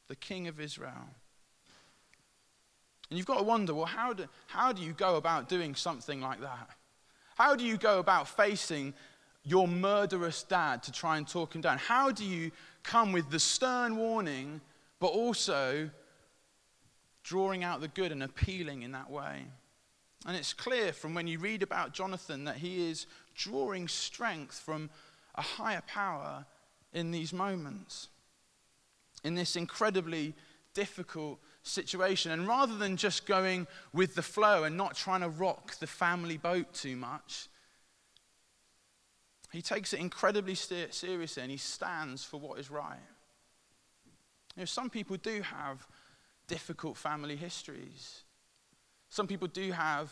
the 0.07 0.15
king 0.15 0.47
of 0.47 0.59
Israel. 0.59 1.09
And 3.09 3.17
you've 3.17 3.27
got 3.27 3.37
to 3.37 3.43
wonder 3.43 3.73
well, 3.73 3.85
how 3.85 4.13
do, 4.13 4.25
how 4.47 4.71
do 4.71 4.81
you 4.81 4.93
go 4.93 5.17
about 5.17 5.49
doing 5.49 5.75
something 5.75 6.21
like 6.21 6.41
that? 6.41 6.76
How 7.37 7.55
do 7.55 7.63
you 7.63 7.77
go 7.77 7.99
about 7.99 8.27
facing 8.27 8.95
your 9.43 9.67
murderous 9.67 10.41
dad 10.41 10.81
to 10.83 10.91
try 10.91 11.17
and 11.17 11.27
talk 11.27 11.53
him 11.53 11.61
down? 11.61 11.77
How 11.77 12.11
do 12.11 12.25
you 12.25 12.49
come 12.81 13.11
with 13.11 13.29
the 13.29 13.39
stern 13.39 13.95
warning, 13.95 14.59
but 14.99 15.07
also 15.07 15.91
drawing 17.23 17.63
out 17.63 17.79
the 17.79 17.89
good 17.89 18.11
and 18.11 18.23
appealing 18.23 18.81
in 18.81 18.91
that 18.93 19.11
way? 19.11 19.45
And 20.25 20.35
it's 20.35 20.51
clear 20.51 20.91
from 20.91 21.13
when 21.13 21.27
you 21.27 21.37
read 21.37 21.61
about 21.61 21.93
Jonathan 21.93 22.45
that 22.45 22.55
he 22.55 22.89
is 22.89 23.05
drawing 23.35 23.87
strength 23.87 24.57
from 24.57 24.89
a 25.35 25.43
higher 25.43 25.83
power 25.85 26.43
in 26.91 27.11
these 27.11 27.33
moments, 27.33 28.07
in 29.23 29.35
this 29.35 29.55
incredibly 29.55 30.33
difficult 30.73 31.39
situation. 31.67 32.31
And 32.31 32.47
rather 32.47 32.77
than 32.77 32.97
just 32.97 33.25
going 33.25 33.67
with 33.93 34.15
the 34.15 34.21
flow 34.21 34.63
and 34.63 34.77
not 34.77 34.95
trying 34.95 35.21
to 35.21 35.29
rock 35.29 35.75
the 35.75 35.87
family 35.87 36.37
boat 36.37 36.73
too 36.73 36.95
much, 36.95 37.47
he 39.51 39.61
takes 39.61 39.93
it 39.93 39.99
incredibly 39.99 40.55
seriously 40.55 41.41
and 41.41 41.51
he 41.51 41.57
stands 41.57 42.23
for 42.23 42.39
what 42.39 42.59
is 42.59 42.69
right. 42.69 42.97
You 44.55 44.61
know, 44.61 44.65
some 44.65 44.89
people 44.89 45.17
do 45.17 45.41
have 45.41 45.87
difficult 46.47 46.97
family 46.97 47.35
histories. 47.35 48.23
Some 49.09 49.27
people 49.27 49.47
do 49.47 49.71
have 49.71 50.11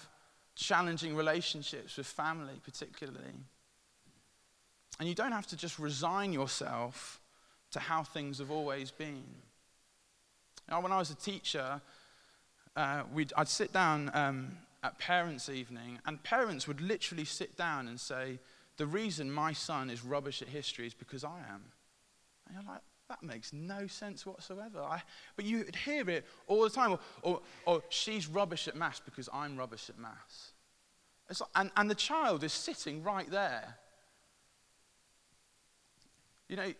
challenging 0.55 1.15
relationships 1.15 1.97
with 1.97 2.07
family, 2.07 2.61
particularly. 2.63 3.33
And 4.99 5.09
you 5.09 5.15
don't 5.15 5.33
have 5.33 5.47
to 5.47 5.57
just 5.57 5.79
resign 5.79 6.31
yourself 6.31 7.19
to 7.71 7.79
how 7.79 8.03
things 8.03 8.39
have 8.39 8.51
always 8.51 8.91
been. 8.91 9.25
Now, 10.69 10.81
when 10.81 10.91
I 10.91 10.97
was 10.97 11.11
a 11.11 11.15
teacher, 11.15 11.81
uh, 12.75 13.03
I'd 13.37 13.47
sit 13.47 13.71
down 13.71 14.11
um, 14.13 14.57
at 14.83 14.97
parents' 14.99 15.49
evening, 15.49 15.99
and 16.05 16.21
parents 16.23 16.67
would 16.67 16.81
literally 16.81 17.25
sit 17.25 17.55
down 17.57 17.87
and 17.87 17.99
say, 17.99 18.39
The 18.77 18.87
reason 18.87 19.31
my 19.31 19.53
son 19.53 19.89
is 19.89 20.03
rubbish 20.03 20.41
at 20.41 20.47
history 20.47 20.87
is 20.87 20.93
because 20.93 21.23
I 21.23 21.39
am. 21.49 21.63
And 22.47 22.55
you're 22.55 22.73
like, 22.73 22.81
that 23.09 23.21
makes 23.21 23.53
no 23.53 23.85
sense 23.87 24.25
whatsoever. 24.25 24.81
I, 24.81 25.01
but 25.35 25.45
you 25.45 25.59
would 25.59 25.75
hear 25.75 26.09
it 26.09 26.25
all 26.47 26.63
the 26.63 26.69
time. 26.69 26.93
Or, 26.93 26.99
or, 27.21 27.41
or, 27.65 27.83
she's 27.89 28.27
rubbish 28.27 28.67
at 28.67 28.75
maths 28.75 29.01
because 29.03 29.29
I'm 29.31 29.57
rubbish 29.57 29.89
at 29.89 29.99
maths. 29.99 30.53
Like, 31.29 31.49
and, 31.55 31.71
and 31.77 31.89
the 31.89 31.95
child 31.95 32.43
is 32.43 32.53
sitting 32.53 33.03
right 33.03 33.29
there. 33.29 33.77
You 36.49 36.55
know, 36.55 36.73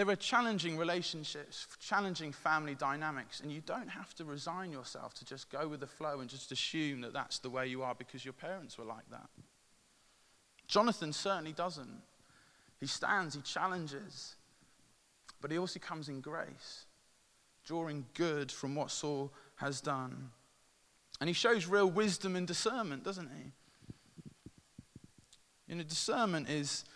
there 0.00 0.08
are 0.08 0.16
challenging 0.16 0.78
relationships, 0.78 1.66
challenging 1.78 2.32
family 2.32 2.74
dynamics, 2.74 3.40
and 3.40 3.52
you 3.52 3.60
don't 3.60 3.90
have 3.90 4.14
to 4.14 4.24
resign 4.24 4.72
yourself 4.72 5.12
to 5.12 5.26
just 5.26 5.50
go 5.50 5.68
with 5.68 5.80
the 5.80 5.86
flow 5.86 6.20
and 6.20 6.30
just 6.30 6.50
assume 6.52 7.02
that 7.02 7.12
that's 7.12 7.38
the 7.40 7.50
way 7.50 7.66
you 7.66 7.82
are 7.82 7.94
because 7.94 8.24
your 8.24 8.32
parents 8.32 8.78
were 8.78 8.86
like 8.86 9.04
that. 9.10 9.28
Jonathan 10.66 11.12
certainly 11.12 11.52
doesn't. 11.52 12.00
He 12.80 12.86
stands, 12.86 13.34
he 13.34 13.42
challenges, 13.42 14.36
but 15.42 15.50
he 15.50 15.58
also 15.58 15.78
comes 15.78 16.08
in 16.08 16.22
grace, 16.22 16.86
drawing 17.66 18.06
good 18.14 18.50
from 18.50 18.74
what 18.74 18.90
Saul 18.90 19.30
has 19.56 19.82
done. 19.82 20.30
And 21.20 21.28
he 21.28 21.34
shows 21.34 21.66
real 21.66 21.90
wisdom 21.90 22.36
and 22.36 22.46
discernment, 22.46 23.04
doesn't 23.04 23.28
he? 23.36 23.52
You 25.68 25.74
know, 25.74 25.82
discernment 25.82 26.48
is 26.48 26.86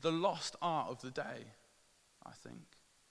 the 0.00 0.12
lost 0.12 0.54
art 0.62 0.90
of 0.90 1.00
the 1.00 1.10
day. 1.10 1.46
I 2.26 2.32
think. 2.32 2.60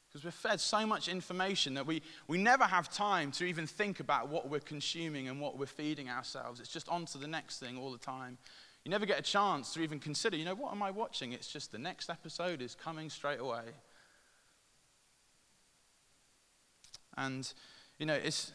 Because 0.07 0.25
we're 0.25 0.31
fed 0.31 0.59
so 0.59 0.87
much 0.87 1.07
information 1.07 1.75
that 1.75 1.85
we, 1.85 2.01
we 2.27 2.37
never 2.37 2.63
have 2.63 2.91
time 2.91 3.31
to 3.33 3.45
even 3.45 3.67
think 3.67 3.99
about 3.99 4.29
what 4.29 4.49
we're 4.49 4.59
consuming 4.59 5.27
and 5.27 5.39
what 5.39 5.57
we're 5.57 5.67
feeding 5.67 6.09
ourselves. 6.09 6.59
It's 6.59 6.71
just 6.71 6.89
on 6.89 7.05
to 7.07 7.19
the 7.19 7.27
next 7.27 7.59
thing 7.59 7.77
all 7.77 7.91
the 7.91 7.99
time. 7.99 8.39
You 8.83 8.91
never 8.91 9.05
get 9.05 9.19
a 9.19 9.23
chance 9.23 9.73
to 9.73 9.81
even 9.81 9.99
consider, 9.99 10.35
you 10.35 10.45
know, 10.45 10.55
what 10.55 10.71
am 10.71 10.81
I 10.81 10.89
watching? 10.89 11.31
It's 11.33 11.51
just 11.51 11.71
the 11.71 11.77
next 11.77 12.09
episode 12.09 12.61
is 12.61 12.73
coming 12.73 13.09
straight 13.09 13.39
away. 13.39 13.65
And, 17.17 17.51
you 17.99 18.05
know, 18.05 18.15
it's, 18.15 18.51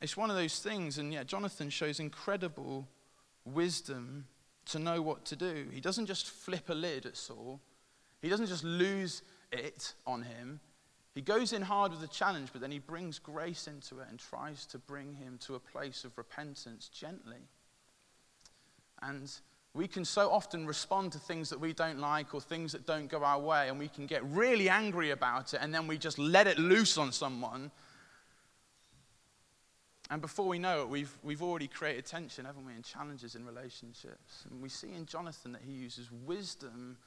it's 0.00 0.16
one 0.16 0.30
of 0.30 0.36
those 0.36 0.58
things, 0.58 0.98
and 0.98 1.12
yeah, 1.12 1.24
Jonathan 1.24 1.70
shows 1.70 1.98
incredible 1.98 2.86
wisdom 3.44 4.26
to 4.66 4.78
know 4.78 5.00
what 5.00 5.24
to 5.26 5.36
do. 5.36 5.66
He 5.72 5.80
doesn't 5.80 6.06
just 6.06 6.30
flip 6.30 6.68
a 6.68 6.74
lid 6.74 7.06
at 7.06 7.16
Saul, 7.16 7.60
he 8.20 8.28
doesn't 8.28 8.46
just 8.46 8.64
lose 8.64 9.22
it 9.52 9.94
on 10.06 10.22
him. 10.22 10.60
He 11.14 11.20
goes 11.20 11.52
in 11.52 11.62
hard 11.62 11.92
with 11.92 12.00
the 12.00 12.08
challenge, 12.08 12.48
but 12.52 12.60
then 12.60 12.72
he 12.72 12.80
brings 12.80 13.18
grace 13.18 13.68
into 13.68 14.00
it 14.00 14.06
and 14.10 14.18
tries 14.18 14.66
to 14.66 14.78
bring 14.78 15.14
him 15.14 15.38
to 15.46 15.54
a 15.54 15.60
place 15.60 16.04
of 16.04 16.16
repentance 16.18 16.88
gently. 16.88 17.38
And 19.00 19.30
we 19.74 19.86
can 19.86 20.04
so 20.04 20.30
often 20.30 20.66
respond 20.66 21.12
to 21.12 21.18
things 21.18 21.50
that 21.50 21.60
we 21.60 21.72
don't 21.72 21.98
like 21.98 22.34
or 22.34 22.40
things 22.40 22.72
that 22.72 22.86
don't 22.86 23.08
go 23.08 23.22
our 23.22 23.38
way, 23.38 23.68
and 23.68 23.78
we 23.78 23.88
can 23.88 24.06
get 24.06 24.24
really 24.24 24.68
angry 24.68 25.10
about 25.10 25.54
it, 25.54 25.60
and 25.62 25.72
then 25.72 25.86
we 25.86 25.98
just 25.98 26.18
let 26.18 26.46
it 26.46 26.58
loose 26.58 26.98
on 26.98 27.12
someone. 27.12 27.70
And 30.10 30.20
before 30.20 30.46
we 30.46 30.58
know 30.58 30.82
it, 30.82 30.88
we've, 30.88 31.16
we've 31.22 31.42
already 31.42 31.66
created 31.66 32.06
tension, 32.06 32.44
haven't 32.44 32.66
we, 32.66 32.72
and 32.72 32.84
challenges 32.84 33.36
in 33.36 33.46
relationships. 33.46 34.44
And 34.50 34.60
we 34.60 34.68
see 34.68 34.92
in 34.92 35.06
Jonathan 35.06 35.52
that 35.52 35.62
he 35.64 35.72
uses 35.72 36.10
wisdom 36.10 36.98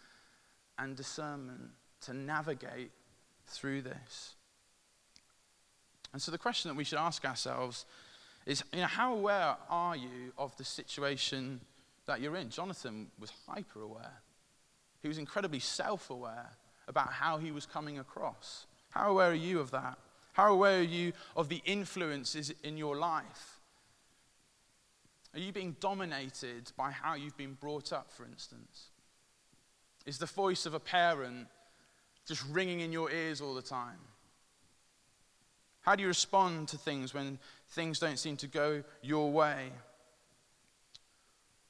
and 0.79 0.95
discernment 0.95 1.71
to 2.01 2.13
navigate 2.13 2.91
through 3.47 3.81
this. 3.81 4.35
And 6.13 6.21
so 6.21 6.31
the 6.31 6.37
question 6.37 6.69
that 6.69 6.75
we 6.75 6.83
should 6.83 6.99
ask 6.99 7.25
ourselves 7.25 7.85
is, 8.45 8.63
you 8.73 8.79
know, 8.79 8.87
how 8.87 9.13
aware 9.13 9.55
are 9.69 9.95
you 9.95 10.31
of 10.37 10.55
the 10.57 10.63
situation 10.63 11.59
that 12.05 12.21
you're 12.21 12.37
in? 12.37 12.49
Jonathan 12.49 13.07
was 13.19 13.31
hyper 13.47 13.81
aware. 13.81 14.21
He 15.01 15.07
was 15.07 15.17
incredibly 15.17 15.59
self 15.59 16.09
aware 16.09 16.51
about 16.87 17.11
how 17.11 17.37
he 17.37 17.51
was 17.51 17.65
coming 17.65 17.99
across. 17.99 18.65
How 18.89 19.11
aware 19.11 19.31
are 19.31 19.35
you 19.35 19.59
of 19.59 19.71
that? 19.71 19.97
How 20.33 20.53
aware 20.53 20.79
are 20.79 20.83
you 20.83 21.13
of 21.35 21.49
the 21.49 21.61
influences 21.65 22.53
in 22.63 22.77
your 22.77 22.95
life? 22.95 23.59
Are 25.33 25.39
you 25.39 25.51
being 25.51 25.75
dominated 25.79 26.71
by 26.77 26.91
how 26.91 27.15
you've 27.15 27.37
been 27.37 27.53
brought 27.53 27.91
up, 27.91 28.11
for 28.11 28.25
instance? 28.25 28.87
Is 30.05 30.17
the 30.17 30.25
voice 30.25 30.65
of 30.65 30.73
a 30.73 30.79
parent 30.79 31.47
just 32.27 32.43
ringing 32.51 32.81
in 32.81 32.91
your 32.91 33.09
ears 33.09 33.41
all 33.41 33.53
the 33.53 33.61
time? 33.61 33.97
How 35.81 35.95
do 35.95 36.01
you 36.01 36.09
respond 36.09 36.67
to 36.69 36.77
things 36.77 37.13
when 37.13 37.39
things 37.69 37.97
don't 37.97 38.19
seem 38.19 38.35
to 38.37 38.47
go 38.47 38.83
your 39.01 39.31
way? 39.31 39.71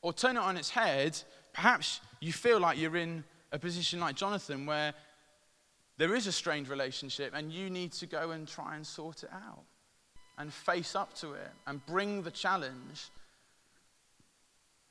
Or 0.02 0.12
turn 0.12 0.38
it 0.38 0.42
on 0.42 0.58
its 0.58 0.72
head, 0.72 1.22
perhaps 1.54 2.02
you 2.20 2.34
feel 2.34 2.60
like 2.60 2.80
you're 2.80 2.98
in 2.98 3.24
a 3.52 3.60
position 3.60 4.00
like 4.00 4.16
Jonathan 4.16 4.66
where 4.66 4.94
there 5.98 6.16
is 6.16 6.26
a 6.26 6.32
strained 6.32 6.68
relationship 6.68 7.34
and 7.36 7.52
you 7.52 7.70
need 7.70 7.92
to 7.94 8.08
go 8.08 8.32
and 8.32 8.48
try 8.48 8.76
and 8.76 8.86
sort 8.86 9.24
it 9.24 9.30
out 9.32 9.64
and 10.40 10.52
face 10.52 10.96
up 10.96 11.14
to 11.16 11.34
it 11.34 11.52
and 11.68 11.86
bring 11.86 12.24
the 12.24 12.32
challenge. 12.32 13.10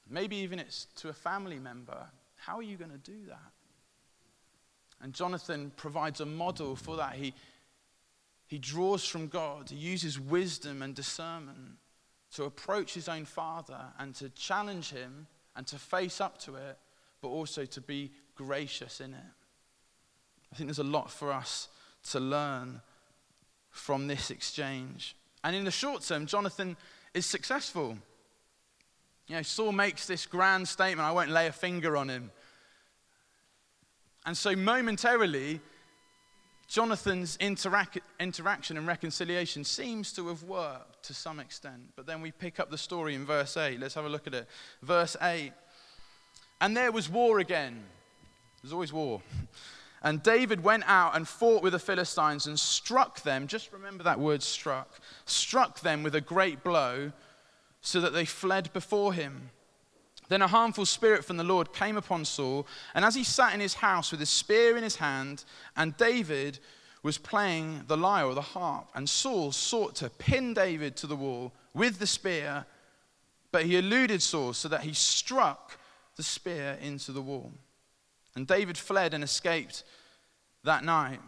Maybe 0.08 0.36
even 0.36 0.60
it's 0.60 0.86
to 0.96 1.08
a 1.08 1.12
family 1.12 1.58
member. 1.58 2.06
How 2.36 2.58
are 2.58 2.62
you 2.62 2.76
going 2.76 2.92
to 2.92 2.98
do 2.98 3.26
that? 3.28 3.55
And 5.02 5.12
Jonathan 5.12 5.72
provides 5.76 6.20
a 6.20 6.26
model 6.26 6.76
for 6.76 6.96
that. 6.96 7.14
He, 7.14 7.34
he 8.46 8.58
draws 8.58 9.06
from 9.06 9.28
God, 9.28 9.70
he 9.70 9.76
uses 9.76 10.18
wisdom 10.18 10.82
and 10.82 10.94
discernment 10.94 11.78
to 12.34 12.44
approach 12.44 12.94
his 12.94 13.08
own 13.08 13.24
father 13.24 13.80
and 13.98 14.14
to 14.16 14.28
challenge 14.30 14.90
him 14.90 15.26
and 15.54 15.66
to 15.66 15.78
face 15.78 16.20
up 16.20 16.38
to 16.38 16.56
it, 16.56 16.78
but 17.20 17.28
also 17.28 17.64
to 17.64 17.80
be 17.80 18.12
gracious 18.34 19.00
in 19.00 19.14
it. 19.14 19.20
I 20.52 20.56
think 20.56 20.68
there's 20.68 20.78
a 20.78 20.84
lot 20.84 21.10
for 21.10 21.32
us 21.32 21.68
to 22.10 22.20
learn 22.20 22.80
from 23.70 24.06
this 24.06 24.30
exchange. 24.30 25.16
And 25.44 25.54
in 25.54 25.64
the 25.64 25.70
short 25.70 26.02
term, 26.02 26.26
Jonathan 26.26 26.76
is 27.14 27.26
successful. 27.26 27.96
You 29.28 29.36
know, 29.36 29.42
Saul 29.42 29.72
makes 29.72 30.06
this 30.06 30.26
grand 30.26 30.68
statement 30.68 31.06
I 31.06 31.12
won't 31.12 31.30
lay 31.30 31.46
a 31.46 31.52
finger 31.52 31.96
on 31.96 32.08
him. 32.08 32.30
And 34.26 34.36
so 34.36 34.56
momentarily, 34.56 35.60
Jonathan's 36.66 37.36
interac- 37.38 38.02
interaction 38.18 38.76
and 38.76 38.86
reconciliation 38.86 39.62
seems 39.62 40.12
to 40.14 40.26
have 40.28 40.42
worked 40.42 41.04
to 41.04 41.14
some 41.14 41.38
extent. 41.38 41.92
But 41.94 42.06
then 42.06 42.20
we 42.20 42.32
pick 42.32 42.58
up 42.58 42.70
the 42.70 42.78
story 42.78 43.14
in 43.14 43.24
verse 43.24 43.56
8. 43.56 43.78
Let's 43.78 43.94
have 43.94 44.04
a 44.04 44.08
look 44.08 44.26
at 44.26 44.34
it. 44.34 44.48
Verse 44.82 45.16
8. 45.22 45.52
And 46.60 46.76
there 46.76 46.90
was 46.90 47.08
war 47.08 47.38
again. 47.38 47.84
There's 48.62 48.72
always 48.72 48.92
war. 48.92 49.22
And 50.02 50.22
David 50.22 50.62
went 50.62 50.84
out 50.86 51.16
and 51.16 51.26
fought 51.26 51.64
with 51.64 51.72
the 51.72 51.80
Philistines 51.80 52.46
and 52.46 52.60
struck 52.60 53.22
them. 53.22 53.48
Just 53.48 53.72
remember 53.72 54.04
that 54.04 54.20
word 54.20 54.40
struck. 54.40 55.00
Struck 55.24 55.80
them 55.80 56.04
with 56.04 56.14
a 56.14 56.20
great 56.20 56.62
blow 56.62 57.10
so 57.80 58.00
that 58.00 58.12
they 58.12 58.24
fled 58.24 58.72
before 58.72 59.14
him. 59.14 59.50
Then 60.28 60.42
a 60.42 60.48
harmful 60.48 60.86
spirit 60.86 61.24
from 61.24 61.36
the 61.36 61.44
Lord 61.44 61.72
came 61.72 61.96
upon 61.96 62.24
Saul, 62.24 62.66
and 62.94 63.04
as 63.04 63.14
he 63.14 63.24
sat 63.24 63.54
in 63.54 63.60
his 63.60 63.74
house 63.74 64.10
with 64.10 64.20
his 64.20 64.30
spear 64.30 64.76
in 64.76 64.82
his 64.82 64.96
hand, 64.96 65.44
and 65.76 65.96
David 65.96 66.58
was 67.02 67.18
playing 67.18 67.84
the 67.86 67.96
lyre 67.96 68.26
or 68.26 68.34
the 68.34 68.40
harp, 68.40 68.88
and 68.94 69.08
Saul 69.08 69.52
sought 69.52 69.94
to 69.96 70.10
pin 70.10 70.54
David 70.54 70.96
to 70.96 71.06
the 71.06 71.14
wall 71.14 71.52
with 71.72 71.98
the 71.98 72.06
spear, 72.06 72.66
but 73.52 73.64
he 73.64 73.76
eluded 73.76 74.20
Saul 74.20 74.52
so 74.52 74.68
that 74.68 74.80
he 74.80 74.92
struck 74.92 75.78
the 76.16 76.22
spear 76.22 76.78
into 76.80 77.12
the 77.12 77.22
wall. 77.22 77.52
And 78.34 78.46
David 78.46 78.76
fled 78.76 79.14
and 79.14 79.22
escaped 79.22 79.84
that 80.64 80.84
night. 80.84 81.20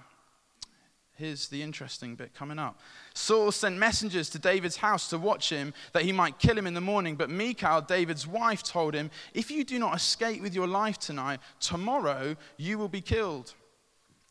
Here's 1.19 1.49
the 1.49 1.65
interesting 1.65 2.15
bit 2.15 2.33
coming 2.33 2.61
up. 2.61 2.79
Saul 3.13 3.51
sent 3.51 3.77
messengers 3.77 4.31
to 4.31 4.39
David's 4.39 4.77
house 4.77 5.11
to 5.11 5.19
watch 5.19 5.51
him, 5.51 5.75
that 5.93 6.05
he 6.05 6.13
might 6.13 6.39
kill 6.39 6.57
him 6.57 6.65
in 6.65 6.75
the 6.75 6.81
morning. 6.81 7.17
But 7.17 7.29
Michal, 7.29 7.81
David's 7.81 8.25
wife, 8.25 8.63
told 8.63 8.95
him, 8.95 9.11
If 9.35 9.51
you 9.51 9.65
do 9.65 9.81
not 9.81 9.97
escape 9.97 10.41
with 10.41 10.55
your 10.55 10.69
life 10.69 10.97
tonight, 10.97 11.41
tomorrow 11.59 12.37
you 12.57 12.79
will 12.79 12.89
be 12.89 13.01
killed. 13.01 13.53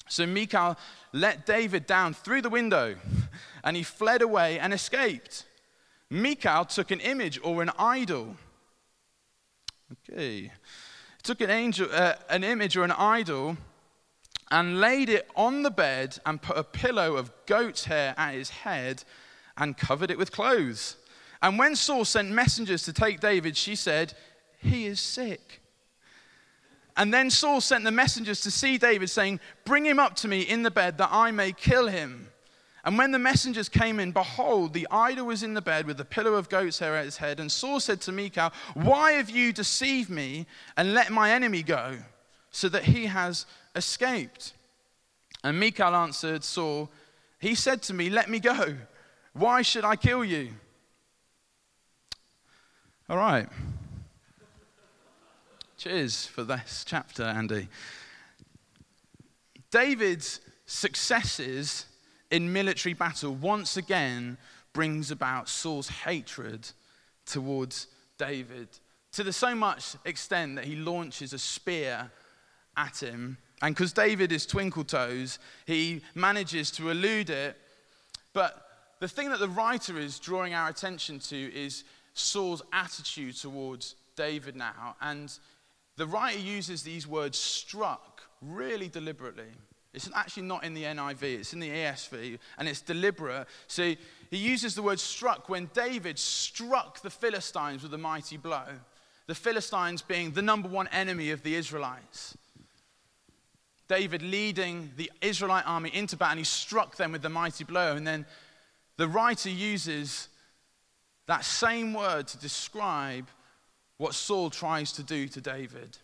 So 0.08 0.26
Michal 0.26 0.78
let 1.12 1.46
David 1.46 1.88
down 1.88 2.14
through 2.14 2.42
the 2.42 2.50
window, 2.50 2.96
and 3.66 3.76
he 3.76 3.84
fled 3.84 4.22
away 4.22 4.58
and 4.58 4.74
escaped. 4.74 5.44
Michal 6.10 6.64
took 6.64 6.92
an 6.92 7.02
image 7.02 7.38
or 7.44 7.62
an 7.62 7.72
idol. 7.78 8.38
Okay. 10.10 10.54
Took 11.22 11.42
an, 11.42 11.50
angel, 11.50 11.90
uh, 11.92 12.14
an 12.30 12.46
image 12.46 12.78
or 12.78 12.86
an 12.86 12.94
idol 12.94 13.58
and 14.52 14.80
laid 14.80 15.10
it 15.10 15.30
on 15.36 15.64
the 15.64 15.72
bed 15.72 16.18
and 16.26 16.42
put 16.42 16.58
a 16.58 16.64
pillow 16.64 17.16
of 17.16 17.32
goat's 17.46 17.86
hair 17.86 18.14
at 18.18 18.34
his 18.34 18.50
head 18.50 19.04
and 19.58 19.78
covered 19.78 20.12
it 20.12 20.18
with 20.18 20.32
clothes. 20.32 20.98
And 21.42 21.60
when 21.60 21.76
Saul 21.76 22.06
sent 22.06 22.30
messengers 22.30 22.84
to 22.84 22.94
take 22.94 23.20
David, 23.20 23.58
she 23.58 23.76
said, 23.76 24.14
He 24.60 24.86
is 24.86 25.00
sick. 25.00 25.62
And 26.96 27.14
then 27.14 27.30
Saul 27.30 27.62
sent 27.62 27.84
the 27.84 27.92
messengers 27.92 28.42
to 28.42 28.52
see 28.52 28.78
David, 28.78 29.10
saying, 29.10 29.40
Bring 29.66 29.86
him 29.86 30.00
up 30.00 30.16
to 30.18 30.28
me 30.28 30.42
in 30.42 30.64
the 30.64 30.72
bed 30.72 30.98
that 30.98 31.10
I 31.12 31.32
may 31.32 31.52
kill 31.52 31.88
him. 31.88 32.30
And 32.84 32.98
when 32.98 33.12
the 33.12 33.20
messengers 33.20 33.70
came 33.70 34.00
in, 34.00 34.14
behold, 34.14 34.74
the 34.74 34.88
idol 34.90 35.28
was 35.28 35.44
in 35.44 35.54
the 35.54 35.62
bed 35.62 35.86
with 35.86 35.98
the 35.98 36.06
pillow 36.06 36.36
of 36.36 36.48
goat's 36.48 36.80
hair 36.80 36.96
at 36.96 37.06
his 37.06 37.18
head. 37.18 37.40
And 37.40 37.52
Saul 37.52 37.80
said 37.80 38.02
to 38.02 38.12
Michal, 38.12 38.52
Why 38.74 39.12
have 39.14 39.30
you 39.30 39.52
deceived 39.52 40.10
me 40.10 40.48
and 40.78 40.94
let 40.94 41.12
my 41.12 41.32
enemy 41.32 41.64
go, 41.64 41.98
so 42.50 42.70
that 42.70 42.86
he 42.86 43.06
has 43.08 43.46
escaped? 43.78 44.54
And 45.44 45.60
Michal 45.60 45.96
answered 45.96 46.44
Saul, 46.44 46.90
He 47.40 47.56
said 47.56 47.82
to 47.84 47.94
me, 47.94 48.10
Let 48.10 48.30
me 48.30 48.40
go. 48.40 48.76
Why 49.34 49.62
should 49.62 49.86
I 49.86 49.96
kill 49.96 50.26
you? 50.26 50.50
All 53.10 53.18
right. 53.18 53.48
Cheers 55.78 56.26
for 56.26 56.44
this 56.44 56.84
chapter, 56.86 57.24
Andy. 57.24 57.68
David's 59.70 60.42
successes 60.66 61.86
in 62.32 62.52
military 62.52 62.94
battle 62.94 63.36
once 63.36 63.78
again 63.78 64.38
brings 64.74 65.12
about 65.12 65.48
Saul's 65.48 65.88
hatred 65.88 66.68
towards 67.26 67.88
David 68.18 68.68
to 69.12 69.24
the 69.24 69.34
so 69.34 69.56
much 69.56 69.96
extent 70.06 70.56
that 70.56 70.66
he 70.66 70.76
launches 70.76 71.34
a 71.34 71.40
spear 71.40 72.12
at 72.76 73.02
him 73.02 73.38
and 73.62 73.76
because 73.76 73.94
David 73.94 74.32
is 74.32 74.46
twinkle 74.46 74.84
toes, 74.84 75.40
he 75.66 76.02
manages 76.14 76.70
to 76.72 76.90
elude 76.90 77.30
it. 77.30 77.58
But 78.34 78.68
the 79.00 79.08
thing 79.08 79.30
that 79.30 79.40
the 79.40 79.50
writer 79.50 79.98
is 79.98 80.20
drawing 80.20 80.54
our 80.54 80.70
attention 80.70 81.20
to 81.20 81.56
is 81.56 81.84
Saul's 82.14 82.62
attitude 82.72 83.36
towards 83.36 83.96
David 84.16 84.56
now. 84.56 84.96
And 85.02 85.32
the 85.96 86.06
writer 86.06 86.40
uses 86.40 86.84
these 86.84 87.08
words 87.08 87.38
struck 87.38 88.22
really 88.42 88.88
deliberately. 88.90 89.52
It's 89.94 90.10
actually 90.14 90.44
not 90.44 90.64
in 90.64 90.76
the 90.76 90.84
NIV, 90.84 91.24
it's 91.24 91.54
in 91.54 91.60
the 91.60 91.70
ESV, 91.70 92.38
and 92.60 92.68
it's 92.68 92.82
deliberate. 92.82 93.48
So 93.66 93.96
he 94.30 94.38
uses 94.38 94.76
the 94.76 94.84
word 94.84 95.00
struck 95.00 95.50
when 95.50 95.72
David 95.74 96.20
struck 96.20 97.02
the 97.02 97.10
Philistines 97.10 97.82
with 97.82 97.94
a 97.96 97.98
mighty 97.98 98.38
blow. 98.38 98.66
The 99.26 99.34
Philistines 99.34 100.04
being 100.04 100.32
the 100.32 100.44
number 100.44 100.70
one 100.70 100.88
enemy 100.90 101.32
of 101.32 101.42
the 101.42 101.56
Israelites. 101.56 102.38
David 103.88 104.22
leading 104.22 104.92
the 104.98 105.12
Israelite 105.22 105.66
army 105.66 105.90
into 105.94 106.18
battle, 106.18 106.32
and 106.32 106.40
he 106.40 106.46
struck 106.46 106.98
them 106.98 107.12
with 107.12 107.22
the 107.22 107.30
mighty 107.30 107.64
blow. 107.64 107.96
And 107.96 108.06
then 108.06 108.26
the 108.98 109.08
writer 109.08 109.50
uses 109.50 110.28
that 111.28 111.46
same 111.46 111.94
word 111.94 112.28
to 112.28 112.38
describe 112.38 113.28
what 113.98 114.14
Saul 114.14 114.50
tries 114.50 114.92
to 114.94 115.04
do 115.04 115.28
to 115.30 115.42
David. 115.42 115.98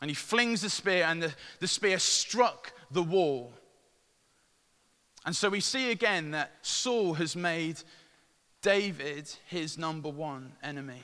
And 0.00 0.10
he 0.10 0.14
flings 0.14 0.60
the 0.60 0.70
spear, 0.70 1.04
and 1.04 1.22
the, 1.22 1.34
the 1.60 1.68
spear 1.68 1.98
struck 1.98 2.72
the 2.90 3.02
wall. 3.02 3.52
And 5.24 5.34
so 5.34 5.48
we 5.48 5.60
see 5.60 5.90
again 5.90 6.32
that 6.32 6.52
Saul 6.62 7.14
has 7.14 7.34
made 7.34 7.80
David 8.62 9.30
his 9.46 9.78
number 9.78 10.08
one 10.08 10.52
enemy. 10.62 11.02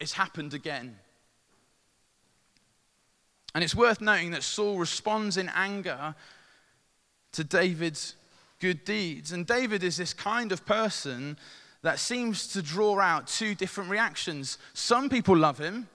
It's 0.00 0.12
happened 0.12 0.54
again. 0.54 0.96
And 3.54 3.64
it's 3.64 3.74
worth 3.74 4.00
noting 4.00 4.32
that 4.32 4.42
Saul 4.42 4.78
responds 4.78 5.36
in 5.36 5.48
anger 5.54 6.14
to 7.32 7.44
David's 7.44 8.14
good 8.60 8.84
deeds. 8.84 9.32
And 9.32 9.46
David 9.46 9.82
is 9.82 9.96
this 9.96 10.12
kind 10.12 10.52
of 10.52 10.66
person 10.66 11.38
that 11.82 11.98
seems 11.98 12.48
to 12.48 12.62
draw 12.62 12.98
out 13.00 13.26
two 13.26 13.54
different 13.54 13.90
reactions. 13.90 14.58
Some 14.74 15.08
people 15.08 15.36
love 15.36 15.58
him, 15.58 15.88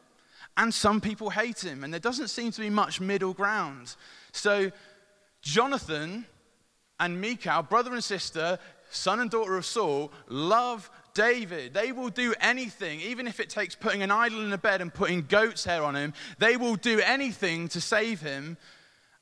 and 0.56 0.74
some 0.74 1.02
people 1.02 1.30
hate 1.30 1.64
him. 1.64 1.84
And 1.84 1.94
there 1.94 2.00
doesn't 2.00 2.30
seem 2.30 2.52
to 2.52 2.62
be 2.62 2.70
much 2.70 3.02
middle 3.02 3.34
ground. 3.34 3.96
So, 4.32 4.72
Jonathan 5.42 6.26
and 7.00 7.20
Michal, 7.20 7.64
brother 7.64 7.94
and 7.94 8.04
sister, 8.04 8.58
son 8.90 9.20
and 9.20 9.30
daughter 9.30 9.58
of 9.58 9.66
Saul, 9.66 10.12
love 10.30 10.90
David. 11.14 11.74
They 11.74 11.92
will 11.92 12.10
do 12.10 12.34
anything, 12.40 13.00
even 13.02 13.28
if 13.28 13.40
it 13.40 13.50
takes 13.50 13.76
putting 13.76 14.02
an 14.02 14.12
idol 14.12 14.44
in 14.44 14.52
a 14.54 14.58
bed 14.58 14.82
and 14.82 14.94
putting 14.94 15.24
goat's 15.24 15.64
hair 15.64 15.84
on 15.84 15.96
him. 15.96 16.14
They 16.40 16.58
will 16.58 16.76
do 16.76 17.00
anything 17.00 17.68
to 17.70 17.82
save 17.82 18.22
him. 18.22 18.58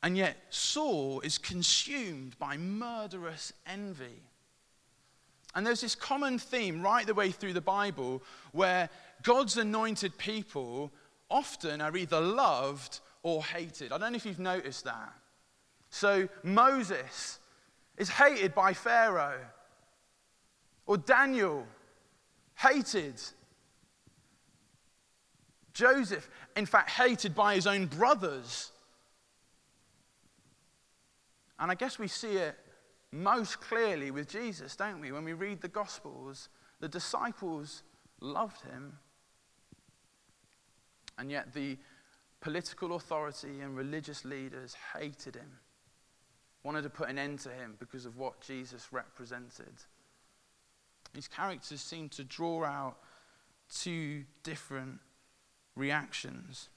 And 0.03 0.17
yet, 0.17 0.37
Saul 0.49 1.21
is 1.21 1.37
consumed 1.37 2.37
by 2.39 2.57
murderous 2.57 3.53
envy. 3.67 4.23
And 5.53 5.67
there's 5.67 5.81
this 5.81 5.95
common 5.95 6.39
theme 6.39 6.81
right 6.81 7.05
the 7.05 7.13
way 7.13 7.29
through 7.29 7.53
the 7.53 7.61
Bible 7.61 8.23
where 8.51 8.89
God's 9.21 9.57
anointed 9.57 10.17
people 10.17 10.91
often 11.29 11.81
are 11.81 11.95
either 11.95 12.21
loved 12.21 12.99
or 13.21 13.43
hated. 13.43 13.91
I 13.91 13.97
don't 13.97 14.13
know 14.13 14.17
if 14.17 14.25
you've 14.25 14.39
noticed 14.39 14.85
that. 14.85 15.13
So, 15.89 16.29
Moses 16.41 17.39
is 17.97 18.09
hated 18.09 18.55
by 18.55 18.73
Pharaoh, 18.73 19.39
or 20.85 20.97
Daniel 20.97 21.67
hated. 22.61 23.21
Joseph, 25.73 26.29
in 26.55 26.65
fact, 26.65 26.89
hated 26.89 27.33
by 27.33 27.55
his 27.55 27.65
own 27.65 27.85
brothers. 27.85 28.71
And 31.59 31.71
I 31.71 31.75
guess 31.75 31.97
we 31.99 32.07
see 32.07 32.37
it 32.37 32.55
most 33.11 33.61
clearly 33.61 34.11
with 34.11 34.27
Jesus, 34.27 34.75
don't 34.75 34.99
we? 34.99 35.11
When 35.11 35.23
we 35.23 35.33
read 35.33 35.61
the 35.61 35.67
Gospels, 35.67 36.49
the 36.79 36.87
disciples 36.87 37.83
loved 38.19 38.61
him, 38.61 38.93
and 41.17 41.29
yet 41.29 41.53
the 41.53 41.77
political 42.41 42.95
authority 42.95 43.61
and 43.61 43.77
religious 43.77 44.25
leaders 44.25 44.75
hated 44.97 45.35
him, 45.35 45.51
wanted 46.63 46.81
to 46.83 46.89
put 46.89 47.09
an 47.09 47.19
end 47.19 47.39
to 47.39 47.49
him 47.49 47.75
because 47.79 48.05
of 48.05 48.17
what 48.17 48.41
Jesus 48.41 48.87
represented. 48.91 49.83
These 51.13 51.27
characters 51.27 51.81
seem 51.81 52.09
to 52.09 52.23
draw 52.23 52.63
out 52.65 52.97
two 53.73 54.23
different 54.43 54.99
reactions. 55.75 56.69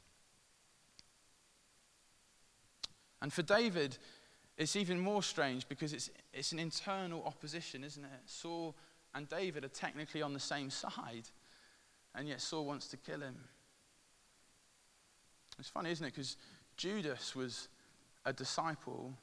And 3.23 3.33
for 3.33 3.43
David, 3.43 3.97
it's 4.57 4.77
even 4.77 5.01
more 5.01 5.23
strange 5.23 5.69
because 5.69 5.93
it's, 5.93 6.11
it's 6.33 6.53
an 6.53 6.59
internal 6.59 7.25
opposition, 7.25 7.83
isn't 7.85 8.05
it? 8.05 8.11
Saul 8.27 8.75
and 9.15 9.29
David 9.29 9.65
are 9.65 9.69
technically 9.69 10.23
on 10.23 10.33
the 10.33 10.41
same 10.41 10.71
side, 10.71 11.29
and 12.15 12.29
yet 12.29 12.41
Saul 12.41 12.67
wants 12.67 12.89
to 12.89 12.97
kill 12.97 13.21
him. 13.21 13.37
It's 15.59 15.69
funny, 15.69 15.91
isn't 15.91 16.05
it? 16.05 16.13
Because 16.13 16.37
Judas 16.77 17.35
was 17.35 17.69
a 18.25 18.33
disciple 18.33 19.15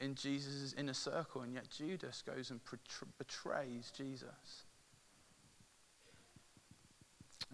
in 0.00 0.14
Jesus' 0.14 0.74
inner 0.76 0.94
circle, 0.94 1.42
and 1.42 1.52
yet 1.52 1.68
Judas 1.70 2.22
goes 2.22 2.50
and 2.50 2.60
betrays 3.18 3.92
Jesus. 3.96 4.64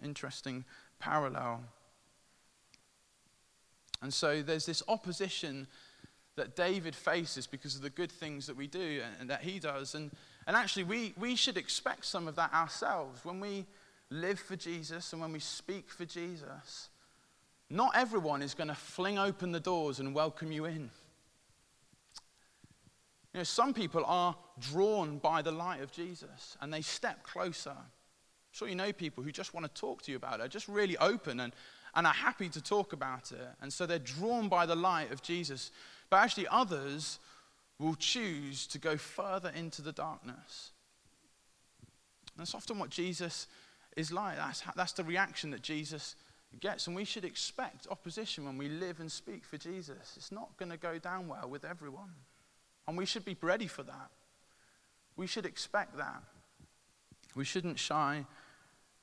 Interesting 0.03 0.63
parallel. 0.99 1.61
And 4.01 4.13
so 4.13 4.41
there's 4.41 4.65
this 4.65 4.83
opposition 4.87 5.67
that 6.35 6.55
David 6.55 6.95
faces 6.95 7.47
because 7.47 7.75
of 7.75 7.81
the 7.81 7.89
good 7.89 8.11
things 8.11 8.45
that 8.47 8.55
we 8.55 8.67
do 8.67 9.01
and 9.19 9.29
that 9.29 9.41
he 9.41 9.59
does. 9.59 9.95
And, 9.95 10.11
and 10.45 10.55
actually, 10.55 10.83
we, 10.83 11.13
we 11.17 11.35
should 11.35 11.57
expect 11.57 12.05
some 12.05 12.27
of 12.27 12.35
that 12.35 12.53
ourselves. 12.53 13.25
When 13.25 13.39
we 13.39 13.65
live 14.09 14.39
for 14.39 14.55
Jesus 14.55 15.11
and 15.11 15.21
when 15.21 15.33
we 15.33 15.39
speak 15.39 15.89
for 15.89 16.05
Jesus, 16.05 16.89
not 17.69 17.91
everyone 17.95 18.41
is 18.41 18.53
going 18.53 18.69
to 18.69 18.75
fling 18.75 19.17
open 19.17 19.51
the 19.51 19.59
doors 19.59 19.99
and 19.99 20.13
welcome 20.13 20.51
you 20.51 20.65
in. 20.65 20.91
You 23.37 23.41
know, 23.41 23.43
some 23.43 23.71
people 23.71 24.03
are 24.07 24.35
drawn 24.59 25.19
by 25.19 25.43
the 25.43 25.51
light 25.51 25.83
of 25.83 25.91
Jesus 25.91 26.57
and 26.59 26.73
they 26.73 26.81
step 26.81 27.21
closer. 27.21 27.69
I'm 27.69 27.85
sure 28.51 28.67
you 28.67 28.73
know 28.73 28.91
people 28.91 29.23
who 29.23 29.31
just 29.31 29.53
want 29.53 29.63
to 29.63 29.79
talk 29.79 30.01
to 30.01 30.11
you 30.11 30.17
about 30.17 30.39
it, 30.39 30.45
are 30.45 30.47
just 30.47 30.67
really 30.67 30.97
open 30.97 31.39
and, 31.41 31.53
and 31.93 32.07
are 32.07 32.13
happy 32.13 32.49
to 32.49 32.59
talk 32.59 32.93
about 32.93 33.31
it. 33.31 33.47
And 33.61 33.71
so 33.71 33.85
they're 33.85 33.99
drawn 33.99 34.49
by 34.49 34.65
the 34.65 34.75
light 34.75 35.11
of 35.11 35.21
Jesus. 35.21 35.69
But 36.09 36.17
actually, 36.17 36.47
others 36.47 37.19
will 37.77 37.93
choose 37.93 38.65
to 38.65 38.79
go 38.79 38.97
further 38.97 39.51
into 39.55 39.83
the 39.83 39.91
darkness. 39.91 40.71
And 42.33 42.39
that's 42.39 42.55
often 42.55 42.79
what 42.79 42.89
Jesus 42.89 43.45
is 43.95 44.11
like. 44.11 44.37
That's, 44.37 44.63
that's 44.75 44.93
the 44.93 45.03
reaction 45.03 45.51
that 45.51 45.61
Jesus 45.61 46.15
gets. 46.59 46.87
And 46.87 46.95
we 46.95 47.05
should 47.05 47.23
expect 47.23 47.85
opposition 47.91 48.45
when 48.45 48.57
we 48.57 48.67
live 48.67 48.99
and 48.99 49.11
speak 49.11 49.45
for 49.45 49.59
Jesus. 49.59 50.15
It's 50.15 50.31
not 50.31 50.57
going 50.57 50.71
to 50.71 50.77
go 50.77 50.97
down 50.97 51.27
well 51.27 51.47
with 51.47 51.65
everyone. 51.65 52.15
And 52.87 52.97
we 52.97 53.05
should 53.05 53.25
be 53.25 53.35
ready 53.41 53.67
for 53.67 53.83
that. 53.83 54.09
We 55.15 55.27
should 55.27 55.45
expect 55.45 55.97
that. 55.97 56.23
We 57.35 57.43
shouldn't 57.43 57.79
shy 57.79 58.25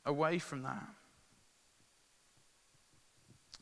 away 0.06 0.38
from 0.38 0.62
that. 0.62 0.88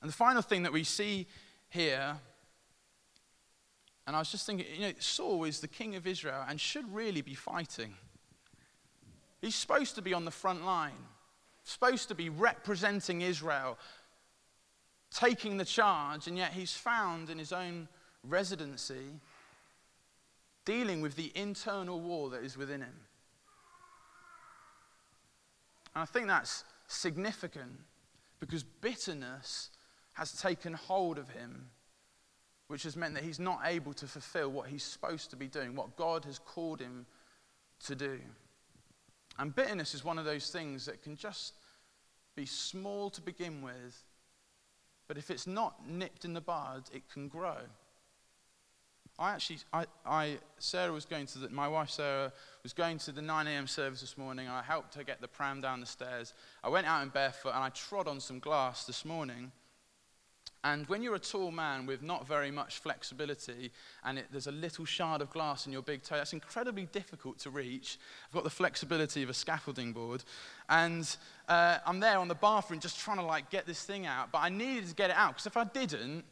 And 0.01 0.09
the 0.09 0.15
final 0.15 0.43
thing 0.43 0.63
that 0.65 0.73
we 0.73 0.85
see 0.85 1.27
here 1.69 2.17
and 4.07 4.17
I 4.17 4.19
was 4.19 4.31
just 4.31 4.47
thinking, 4.47 4.67
you 4.75 4.81
know, 4.81 4.93
Saul 4.99 5.45
is 5.45 5.61
the 5.61 5.69
king 5.69 5.95
of 5.95 6.07
Israel 6.07 6.45
and 6.49 6.61
should 6.61 6.93
really 6.93 7.23
be 7.23 7.35
fighting. 7.35 7.95
He's 9.41 9.55
supposed 9.55 9.95
to 9.95 10.03
be 10.03 10.13
on 10.13 10.25
the 10.25 10.31
front 10.31 10.65
line, 10.65 11.07
supposed 11.65 12.09
to 12.09 12.15
be 12.15 12.29
representing 12.29 13.23
Israel, 13.23 13.79
taking 15.11 15.57
the 15.57 15.65
charge, 15.65 16.27
and 16.27 16.37
yet 16.37 16.53
he's 16.53 16.73
found 16.73 17.31
in 17.31 17.39
his 17.39 17.53
own 17.53 17.89
residency 18.25 19.21
dealing 20.65 21.01
with 21.01 21.17
the 21.17 21.33
internal 21.35 22.01
war 22.01 22.31
that 22.31 22.43
is 22.43 22.57
within 22.57 22.81
him. 22.81 22.95
And 25.95 26.03
I 26.03 26.07
think 26.07 26.27
that's 26.27 26.65
significant 26.87 27.81
because 28.41 28.63
bitterness 28.63 29.71
has 30.15 30.33
taken 30.33 30.75
hold 30.75 31.19
of 31.19 31.29
him 31.31 31.71
which 32.73 32.85
has 32.85 32.97
meant 32.97 33.13
that 33.13 33.23
he's 33.23 33.39
not 33.39 33.61
able 33.67 33.93
to 33.93 34.07
fulfill 34.07 34.49
what 34.49 34.67
he's 34.67 34.83
supposed 34.83 35.29
to 35.29 35.37
be 35.37 35.47
doing, 35.47 35.75
what 35.77 35.95
God 35.95 36.25
has 36.25 36.39
called 36.39 36.81
him 36.81 37.05
to 37.85 37.95
do. 37.95 38.19
And 39.39 39.55
bitterness 39.55 39.95
is 39.95 40.03
one 40.03 40.19
of 40.19 40.25
those 40.25 40.49
things 40.49 40.87
that 40.87 41.03
can 41.03 41.15
just 41.15 41.53
be 42.35 42.47
small 42.47 43.11
to 43.11 43.21
begin 43.21 43.61
with, 43.61 44.03
but 45.07 45.19
if 45.19 45.31
it's 45.31 45.47
not 45.47 45.87
nipped 45.87 46.25
in 46.25 46.33
the 46.33 46.41
bud, 46.41 46.85
it 46.95 47.03
can 47.13 47.29
grow. 47.29 47.59
I 49.23 49.35
actually, 49.35 49.59
I, 49.73 49.85
I, 50.05 50.39
Sarah 50.59 50.93
was 50.93 51.05
going 51.05 51.27
to 51.27 51.39
the, 51.39 51.49
my 51.49 51.69
wife 51.69 51.91
Sarah 51.91 52.33
was 52.65 52.73
going 52.73 52.99
to 52.99 53.13
the 53.13 53.23
9 53.23 53.47
a.m. 53.47 53.69
service 53.69 54.01
this 54.01 54.19
morning. 54.19 54.49
I 54.49 54.63
helped 54.63 54.97
her 54.97 55.05
get 55.05 55.21
the 55.21 55.29
pram 55.29 55.61
down 55.61 55.79
the 55.79 55.87
stairs. 55.87 56.35
I 56.65 56.69
went 56.69 56.89
out 56.89 57.05
in 57.05 57.09
barefoot 57.09 57.51
and 57.55 57.63
I 57.63 57.69
trod 57.69 58.09
on 58.09 58.19
some 58.19 58.41
glass 58.41 58.85
this 58.85 59.05
morning. 59.05 59.53
And 60.65 60.89
when 60.89 61.03
you're 61.03 61.15
a 61.15 61.21
tall 61.21 61.53
man 61.53 61.87
with 61.87 62.03
not 62.03 62.27
very 62.27 62.51
much 62.51 62.79
flexibility 62.79 63.71
and 64.03 64.19
it, 64.19 64.27
there's 64.33 64.49
a 64.49 64.53
little 64.53 64.85
shard 64.85 65.21
of 65.21 65.31
glass 65.31 65.67
in 65.67 65.73
your 65.73 65.83
big 65.83 66.03
toe, 66.03 66.17
that's 66.17 66.33
incredibly 66.33 66.87
difficult 66.87 67.39
to 67.41 67.51
reach. 67.51 67.99
I've 68.27 68.35
got 68.35 68.45
the 68.45 68.51
flexibility 68.51 69.23
of 69.23 69.31
a 69.31 69.35
scaffolding 69.35 69.93
board. 69.93 70.25
And 70.69 71.17
uh, 71.49 71.79
I'm 71.87 72.01
there 72.01 72.19
on 72.19 72.27
the 72.27 72.35
bathroom 72.35 72.81
just 72.81 72.99
trying 72.99 73.19
to 73.19 73.25
like 73.25 73.51
get 73.51 73.67
this 73.67 73.85
thing 73.85 74.05
out. 74.05 74.33
But 74.33 74.39
I 74.39 74.49
needed 74.49 74.89
to 74.89 74.95
get 74.97 75.11
it 75.11 75.17
out 75.17 75.35
because 75.35 75.47
if 75.47 75.57
I 75.57 75.63
didn't, 75.63 76.25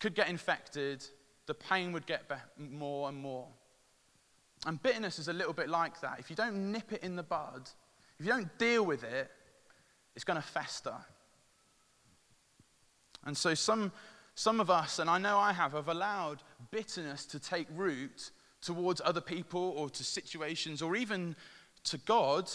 could 0.00 0.14
get 0.14 0.28
infected, 0.28 1.04
the 1.46 1.54
pain 1.54 1.92
would 1.92 2.06
get 2.06 2.30
more 2.58 3.08
and 3.08 3.18
more. 3.18 3.46
And 4.66 4.82
bitterness 4.82 5.18
is 5.18 5.28
a 5.28 5.32
little 5.32 5.52
bit 5.52 5.68
like 5.68 6.00
that. 6.00 6.18
If 6.18 6.30
you 6.30 6.36
don't 6.36 6.72
nip 6.72 6.92
it 6.92 7.02
in 7.02 7.16
the 7.16 7.22
bud, 7.22 7.68
if 8.18 8.24
you 8.24 8.32
don't 8.32 8.56
deal 8.58 8.84
with 8.84 9.04
it, 9.04 9.30
it's 10.14 10.24
going 10.24 10.40
to 10.40 10.46
fester. 10.46 10.94
And 13.24 13.36
so 13.36 13.54
some, 13.54 13.92
some 14.34 14.60
of 14.60 14.70
us, 14.70 14.98
and 14.98 15.10
I 15.10 15.18
know 15.18 15.38
I 15.38 15.52
have, 15.52 15.72
have 15.72 15.88
allowed 15.88 16.42
bitterness 16.70 17.26
to 17.26 17.38
take 17.38 17.66
root 17.74 18.30
towards 18.62 19.00
other 19.04 19.20
people 19.20 19.74
or 19.76 19.90
to 19.90 20.04
situations 20.04 20.80
or 20.82 20.96
even 20.96 21.36
to 21.84 21.98
God. 21.98 22.50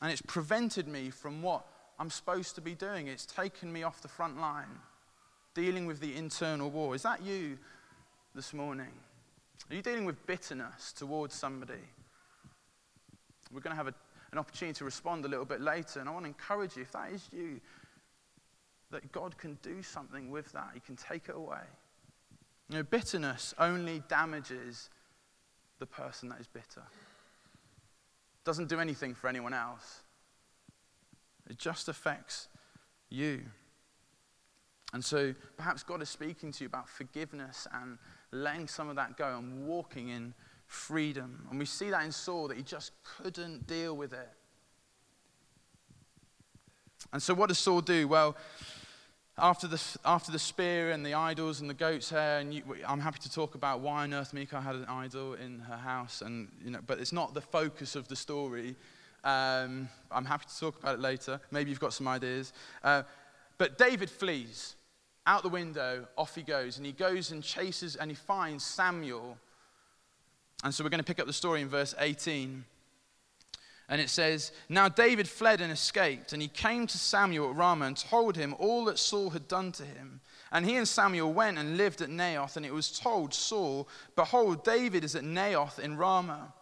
And 0.00 0.10
it's 0.10 0.22
prevented 0.22 0.88
me 0.88 1.10
from 1.10 1.42
what 1.42 1.66
I'm 1.98 2.10
supposed 2.10 2.54
to 2.56 2.60
be 2.60 2.74
doing. 2.74 3.06
It's 3.08 3.26
taken 3.26 3.72
me 3.72 3.82
off 3.82 4.02
the 4.02 4.08
front 4.08 4.40
line, 4.40 4.80
dealing 5.54 5.86
with 5.86 6.00
the 6.00 6.14
internal 6.16 6.70
war. 6.70 6.94
Is 6.94 7.02
that 7.02 7.22
you 7.22 7.58
this 8.34 8.52
morning? 8.52 8.92
Are 9.70 9.74
you 9.74 9.82
dealing 9.82 10.04
with 10.04 10.26
bitterness 10.26 10.92
towards 10.92 11.34
somebody? 11.34 11.74
We're 13.52 13.60
going 13.60 13.72
to 13.72 13.76
have 13.76 13.88
a 13.88 13.94
an 14.34 14.38
opportunity 14.38 14.76
to 14.76 14.84
respond 14.84 15.24
a 15.24 15.28
little 15.28 15.44
bit 15.44 15.60
later. 15.60 16.00
And 16.00 16.08
I 16.08 16.12
want 16.12 16.24
to 16.24 16.28
encourage 16.28 16.76
you, 16.76 16.82
if 16.82 16.90
that 16.90 17.12
is 17.12 17.28
you, 17.32 17.60
that 18.90 19.12
God 19.12 19.38
can 19.38 19.56
do 19.62 19.80
something 19.80 20.28
with 20.28 20.50
that. 20.52 20.70
He 20.74 20.80
can 20.80 20.96
take 20.96 21.28
it 21.28 21.36
away. 21.36 21.62
You 22.68 22.78
know, 22.78 22.82
bitterness 22.82 23.54
only 23.60 24.02
damages 24.08 24.90
the 25.78 25.86
person 25.86 26.28
that 26.30 26.40
is 26.40 26.48
bitter. 26.48 26.82
It 26.82 28.44
doesn't 28.44 28.68
do 28.68 28.80
anything 28.80 29.14
for 29.14 29.28
anyone 29.28 29.54
else. 29.54 30.02
It 31.48 31.56
just 31.56 31.88
affects 31.88 32.48
you. 33.10 33.42
And 34.94 35.04
so 35.04 35.34
perhaps 35.56 35.82
God 35.82 36.00
is 36.02 36.08
speaking 36.08 36.52
to 36.52 36.62
you 36.62 36.68
about 36.68 36.88
forgiveness 36.88 37.66
and 37.74 37.98
letting 38.30 38.68
some 38.68 38.88
of 38.88 38.94
that 38.94 39.16
go 39.16 39.36
and 39.36 39.66
walking 39.66 40.08
in 40.08 40.32
freedom. 40.66 41.46
And 41.50 41.58
we 41.58 41.64
see 41.64 41.90
that 41.90 42.04
in 42.04 42.12
Saul, 42.12 42.46
that 42.46 42.56
he 42.56 42.62
just 42.62 42.92
couldn't 43.02 43.66
deal 43.66 43.96
with 43.96 44.12
it. 44.12 44.30
And 47.12 47.20
so, 47.20 47.34
what 47.34 47.48
does 47.48 47.58
Saul 47.58 47.80
do? 47.80 48.06
Well, 48.06 48.36
after 49.36 49.66
the, 49.66 49.82
after 50.04 50.30
the 50.30 50.38
spear 50.38 50.92
and 50.92 51.04
the 51.04 51.14
idols 51.14 51.60
and 51.60 51.68
the 51.68 51.74
goat's 51.74 52.08
hair, 52.08 52.38
and 52.38 52.54
you, 52.54 52.62
I'm 52.86 53.00
happy 53.00 53.18
to 53.22 53.30
talk 53.30 53.56
about 53.56 53.80
why 53.80 54.04
on 54.04 54.14
earth 54.14 54.32
Michal 54.32 54.60
had 54.60 54.76
an 54.76 54.84
idol 54.84 55.34
in 55.34 55.58
her 55.58 55.76
house, 55.76 56.22
and, 56.22 56.52
you 56.64 56.70
know, 56.70 56.80
but 56.86 57.00
it's 57.00 57.12
not 57.12 57.34
the 57.34 57.40
focus 57.40 57.96
of 57.96 58.06
the 58.06 58.16
story. 58.16 58.76
Um, 59.24 59.88
I'm 60.12 60.24
happy 60.24 60.44
to 60.48 60.60
talk 60.60 60.78
about 60.80 60.94
it 60.94 61.00
later. 61.00 61.40
Maybe 61.50 61.70
you've 61.70 61.80
got 61.80 61.94
some 61.94 62.06
ideas. 62.06 62.52
Uh, 62.84 63.02
but 63.58 63.76
David 63.76 64.08
flees 64.08 64.76
out 65.26 65.42
the 65.42 65.48
window, 65.48 66.06
off 66.16 66.34
he 66.34 66.42
goes, 66.42 66.76
and 66.76 66.86
he 66.86 66.92
goes 66.92 67.30
and 67.30 67.42
chases 67.42 67.96
and 67.96 68.10
he 68.10 68.14
finds 68.14 68.64
Samuel, 68.64 69.38
and 70.64 70.74
so 70.74 70.82
we're 70.82 70.90
going 70.90 70.98
to 70.98 71.04
pick 71.04 71.20
up 71.20 71.26
the 71.26 71.32
story 71.32 71.60
in 71.60 71.68
verse 71.68 71.94
18. 71.98 72.64
And 73.90 74.00
it 74.00 74.08
says, 74.08 74.50
Now 74.70 74.88
David 74.88 75.28
fled 75.28 75.60
and 75.60 75.70
escaped, 75.70 76.32
and 76.32 76.40
he 76.40 76.48
came 76.48 76.86
to 76.86 76.96
Samuel 76.96 77.50
at 77.50 77.56
Ramah 77.56 77.84
and 77.84 77.96
told 77.96 78.34
him 78.34 78.54
all 78.58 78.86
that 78.86 78.98
Saul 78.98 79.28
had 79.28 79.46
done 79.46 79.72
to 79.72 79.84
him. 79.84 80.20
And 80.50 80.64
he 80.64 80.76
and 80.76 80.88
Samuel 80.88 81.34
went 81.34 81.58
and 81.58 81.76
lived 81.76 82.00
at 82.00 82.08
Naioth, 82.08 82.56
and 82.56 82.64
it 82.64 82.72
was 82.72 82.98
told 82.98 83.34
Saul, 83.34 83.86
Behold, 84.16 84.64
David 84.64 85.04
is 85.04 85.14
at 85.14 85.22
Naioth 85.22 85.78
in 85.78 85.98
Ramah. 85.98 86.54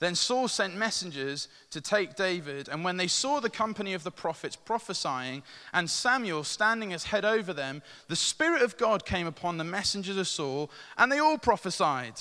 Then 0.00 0.14
Saul 0.14 0.48
sent 0.48 0.74
messengers 0.74 1.46
to 1.70 1.80
take 1.80 2.16
David, 2.16 2.68
and 2.68 2.82
when 2.82 2.96
they 2.96 3.06
saw 3.06 3.38
the 3.38 3.50
company 3.50 3.92
of 3.92 4.02
the 4.02 4.10
prophets 4.10 4.56
prophesying, 4.56 5.42
and 5.74 5.88
Samuel 5.88 6.42
standing 6.42 6.94
as 6.94 7.04
head 7.04 7.26
over 7.26 7.52
them, 7.52 7.82
the 8.08 8.16
Spirit 8.16 8.62
of 8.62 8.78
God 8.78 9.04
came 9.04 9.26
upon 9.26 9.58
the 9.58 9.64
messengers 9.64 10.16
of 10.16 10.26
Saul, 10.26 10.70
and 10.96 11.12
they 11.12 11.18
all 11.18 11.36
prophesied. 11.36 12.14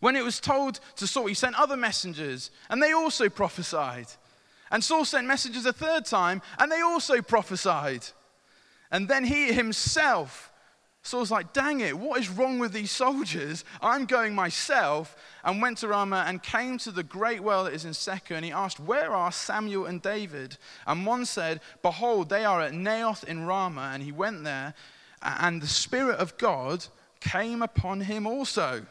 When 0.00 0.16
it 0.16 0.24
was 0.24 0.38
told 0.38 0.80
to 0.96 1.06
Saul, 1.06 1.26
he 1.26 1.34
sent 1.34 1.58
other 1.58 1.76
messengers, 1.76 2.50
and 2.68 2.82
they 2.82 2.92
also 2.92 3.30
prophesied. 3.30 4.06
And 4.70 4.84
Saul 4.84 5.06
sent 5.06 5.26
messengers 5.26 5.64
a 5.64 5.72
third 5.72 6.04
time, 6.04 6.42
and 6.58 6.70
they 6.70 6.82
also 6.82 7.22
prophesied. 7.22 8.04
And 8.90 9.08
then 9.08 9.24
he 9.24 9.52
himself, 9.52 10.47
Saul's 11.08 11.30
like, 11.30 11.52
dang 11.52 11.80
it, 11.80 11.98
what 11.98 12.20
is 12.20 12.28
wrong 12.28 12.58
with 12.58 12.72
these 12.72 12.90
soldiers? 12.90 13.64
I'm 13.82 14.04
going 14.04 14.34
myself, 14.34 15.16
and 15.42 15.60
went 15.60 15.78
to 15.78 15.88
Ramah 15.88 16.24
and 16.28 16.42
came 16.42 16.78
to 16.78 16.90
the 16.90 17.02
great 17.02 17.40
well 17.40 17.64
that 17.64 17.74
is 17.74 17.84
in 17.84 17.92
Secu. 17.92 18.32
And 18.32 18.44
he 18.44 18.52
asked, 18.52 18.78
Where 18.78 19.10
are 19.10 19.32
Samuel 19.32 19.86
and 19.86 20.00
David? 20.00 20.56
And 20.86 21.06
one 21.06 21.24
said, 21.24 21.60
Behold, 21.82 22.28
they 22.28 22.44
are 22.44 22.60
at 22.60 22.72
Naioth 22.72 23.24
in 23.24 23.46
Ramah. 23.46 23.90
And 23.94 24.02
he 24.02 24.12
went 24.12 24.44
there 24.44 24.74
and 25.22 25.60
the 25.60 25.66
Spirit 25.66 26.18
of 26.18 26.36
God 26.38 26.86
came 27.20 27.62
upon 27.62 28.02
him 28.02 28.26
also. 28.26 28.86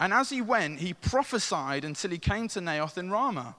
And 0.00 0.12
as 0.12 0.30
he 0.30 0.40
went, 0.40 0.80
he 0.80 0.94
prophesied 0.94 1.84
until 1.84 2.10
he 2.10 2.18
came 2.18 2.48
to 2.48 2.60
Naioth 2.60 2.98
in 2.98 3.10
Ramah. 3.10 3.56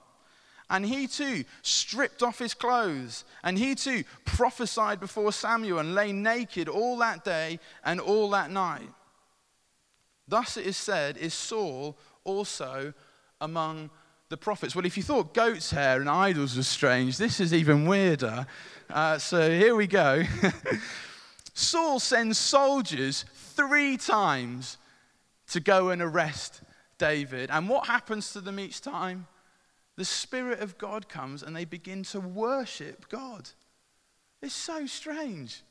And 0.70 0.86
he 0.86 1.08
too 1.08 1.44
stripped 1.62 2.22
off 2.22 2.38
his 2.38 2.54
clothes, 2.54 3.24
and 3.42 3.58
he 3.58 3.74
too 3.74 4.04
prophesied 4.24 5.00
before 5.00 5.32
Samuel 5.32 5.80
and 5.80 5.94
lay 5.94 6.12
naked 6.12 6.68
all 6.68 6.96
that 6.98 7.24
day 7.24 7.58
and 7.84 8.00
all 8.00 8.30
that 8.30 8.50
night. 8.50 8.88
Thus 10.28 10.56
it 10.56 10.64
is 10.66 10.76
said, 10.76 11.16
is 11.16 11.34
Saul 11.34 11.98
also 12.22 12.94
among 13.40 13.90
the 14.28 14.36
prophets? 14.36 14.76
Well, 14.76 14.86
if 14.86 14.96
you 14.96 15.02
thought 15.02 15.34
goat's 15.34 15.72
hair 15.72 16.00
and 16.00 16.08
idols 16.08 16.56
was 16.56 16.68
strange, 16.68 17.18
this 17.18 17.40
is 17.40 17.52
even 17.52 17.84
weirder. 17.86 18.46
Uh, 18.88 19.18
so 19.18 19.50
here 19.50 19.74
we 19.74 19.88
go. 19.88 20.22
Saul 21.54 21.98
sends 21.98 22.38
soldiers 22.38 23.24
three 23.34 23.96
times 23.96 24.78
to 25.48 25.58
go 25.58 25.90
and 25.90 26.00
arrest 26.00 26.62
David. 26.96 27.50
And 27.50 27.68
what 27.68 27.88
happens 27.88 28.32
to 28.34 28.40
them 28.40 28.60
each 28.60 28.80
time? 28.80 29.26
The 29.96 30.04
Spirit 30.04 30.60
of 30.60 30.78
God 30.78 31.08
comes 31.08 31.42
and 31.42 31.54
they 31.54 31.64
begin 31.64 32.02
to 32.04 32.20
worship 32.20 33.08
God. 33.08 33.48
It's 34.42 34.54
so 34.54 34.86
strange. 34.86 35.62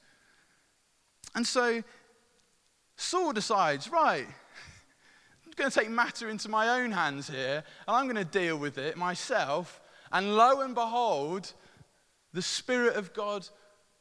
And 1.35 1.45
so 1.45 1.83
Saul 2.95 3.33
decides, 3.33 3.89
right, 3.89 4.27
I'm 5.45 5.51
going 5.55 5.69
to 5.71 5.79
take 5.79 5.89
matter 5.89 6.29
into 6.29 6.49
my 6.49 6.81
own 6.81 6.91
hands 6.91 7.29
here 7.29 7.63
and 7.87 7.95
I'm 7.95 8.05
going 8.05 8.15
to 8.15 8.25
deal 8.25 8.57
with 8.57 8.77
it 8.77 8.97
myself. 8.97 9.81
And 10.11 10.35
lo 10.35 10.61
and 10.61 10.75
behold, 10.75 11.53
the 12.33 12.41
Spirit 12.41 12.95
of 12.95 13.13
God 13.13 13.47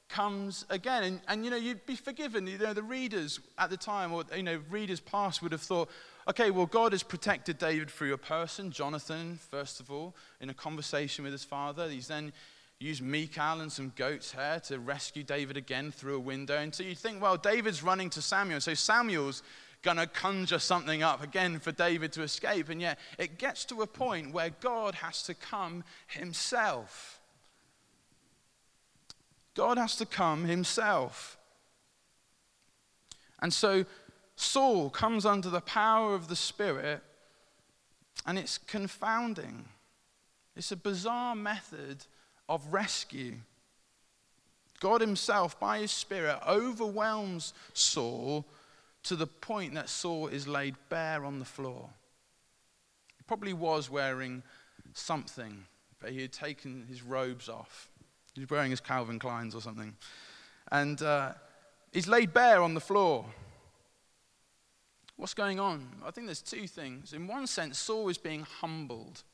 comes 0.09 0.65
again. 0.71 1.05
And, 1.05 1.21
and, 1.29 1.45
you 1.45 1.51
know, 1.51 1.57
you'd 1.57 1.87
be 1.87 1.97
forgiven. 1.97 2.47
You 2.47 2.59
know, 2.59 2.75
the 2.75 2.83
readers 2.83 3.41
at 3.59 3.71
the 3.71 3.77
time, 3.77 4.13
or, 4.13 4.25
you 4.35 4.43
know, 4.43 4.61
readers 4.71 5.01
past 5.01 5.43
would 5.43 5.53
have 5.53 5.61
thought, 5.61 5.91
okay, 6.29 6.51
well, 6.51 6.67
God 6.67 6.93
has 6.93 7.03
protected 7.03 7.59
David 7.59 7.91
through 7.91 8.12
a 8.12 8.19
person, 8.19 8.71
Jonathan, 8.71 9.38
first 9.51 9.81
of 9.81 9.91
all, 9.91 10.14
in 10.41 10.51
a 10.51 10.55
conversation 10.55 11.25
with 11.25 11.33
his 11.33 11.45
father. 11.45 11.88
He's 11.88 12.09
then 12.09 12.33
used 12.79 13.03
Michal 13.03 13.61
and 13.61 13.73
some 13.73 13.93
goat's 13.97 14.33
hair 14.33 14.61
to 14.61 14.79
rescue 14.79 15.23
David 15.23 15.57
again 15.57 15.91
through 15.91 16.17
a 16.17 16.21
window. 16.21 16.57
And 16.59 16.75
so 16.75 16.85
you 16.85 16.95
think, 16.95 17.23
well, 17.23 17.37
David's 17.37 17.83
running 17.83 18.11
to 18.11 18.23
Samuel. 18.23 18.61
So 18.61 18.75
Samuel's 18.75 19.43
going 19.83 19.97
to 19.97 20.07
conjure 20.07 20.59
something 20.59 21.03
up 21.03 21.23
again 21.23 21.59
for 21.61 21.73
David 21.73 22.12
to 22.12 22.23
escape. 22.23 22.69
And 22.69 22.81
yet 22.81 22.99
it 23.19 23.38
gets 23.38 23.64
to 23.67 23.83
a 23.83 23.87
point 23.87 24.33
where 24.33 24.51
God 24.61 24.97
has 24.97 25.23
to 25.25 25.35
come 25.35 25.83
himself. 26.07 27.21
God 29.55 29.79
has 29.79 29.97
to 29.97 30.07
come 30.07 30.45
himself. 30.45 31.37
And 33.41 33.53
so 33.53 33.87
Saul 34.40 34.88
comes 34.88 35.27
under 35.27 35.51
the 35.51 35.61
power 35.61 36.14
of 36.14 36.29
the 36.29 36.37
Spirit, 36.37 37.03
and 38.24 38.38
it's 38.38 38.57
confounding. 38.57 39.64
It's 40.55 40.70
a 40.70 40.77
bizarre 40.77 41.35
method 41.35 42.07
of 42.48 42.72
rescue. 42.72 43.38
God 44.79 45.01
Himself, 45.01 45.59
by 45.59 45.81
His 45.81 45.90
Spirit, 45.90 46.38
overwhelms 46.46 47.53
Saul 47.72 48.46
to 49.03 49.16
the 49.16 49.27
point 49.27 49.74
that 49.74 49.88
Saul 49.88 50.29
is 50.29 50.46
laid 50.46 50.77
bare 50.88 51.24
on 51.24 51.40
the 51.40 51.44
floor. 51.44 51.90
He 53.16 53.24
probably 53.27 53.55
was 53.55 53.90
wearing 53.90 54.44
something, 54.92 55.64
but 55.98 56.12
he 56.12 56.22
had 56.22 56.33
taken 56.33 56.87
his 56.88 57.03
robes 57.03 57.48
off. 57.48 57.88
He's 58.35 58.48
wearing 58.48 58.70
his 58.70 58.81
Calvin 58.81 59.18
Kleins 59.18 59.57
or 59.57 59.61
something. 59.61 59.96
And 60.70 61.03
uh, 61.03 61.33
he's 61.92 62.07
laid 62.07 62.33
bare 62.33 62.62
on 62.62 62.74
the 62.74 62.81
floor. 62.81 63.24
What's 65.19 65.35
going 65.35 65.59
on? 65.59 65.87
I 66.07 66.13
think 66.13 66.27
there's 66.27 66.41
two 66.41 66.69
things. 66.69 67.13
In 67.13 67.27
one 67.27 67.49
sense, 67.49 67.77
Saul 67.77 68.09
is 68.09 68.17
being 68.17 68.47
humbled 68.61 69.25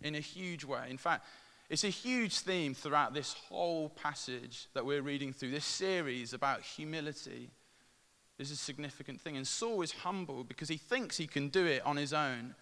in 0.00 0.14
a 0.14 0.20
huge 0.20 0.64
way. 0.64 0.86
In 0.88 0.96
fact, 0.96 1.26
it's 1.68 1.82
a 1.82 1.88
huge 1.88 2.38
theme 2.38 2.72
throughout 2.72 3.12
this 3.12 3.34
whole 3.34 3.88
passage 3.88 4.68
that 4.74 4.86
we're 4.86 5.02
reading 5.02 5.32
through, 5.32 5.50
this 5.50 5.64
series 5.64 6.32
about 6.32 6.62
humility. 6.62 7.50
Is 8.38 8.50
a 8.50 8.56
significant 8.56 9.20
thing. 9.20 9.36
And 9.36 9.46
Saul 9.46 9.82
is 9.82 9.92
humbled 9.92 10.48
because 10.48 10.68
he 10.68 10.76
thinks 10.76 11.16
he 11.16 11.26
can 11.26 11.48
do 11.48 11.64
it 11.64 11.84
on 11.84 11.96
his 11.96 12.12
own. 12.12 12.54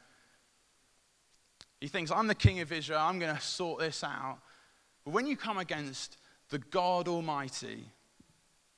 He 1.80 1.88
thinks, 1.88 2.10
I'm 2.10 2.26
the 2.26 2.34
king 2.34 2.60
of 2.60 2.72
Israel, 2.72 3.00
I'm 3.00 3.18
going 3.18 3.34
to 3.34 3.40
sort 3.40 3.80
this 3.80 4.02
out. 4.04 4.38
But 5.04 5.12
when 5.12 5.26
you 5.26 5.36
come 5.36 5.56
against 5.58 6.18
the 6.50 6.58
God 6.58 7.08
Almighty, 7.08 7.86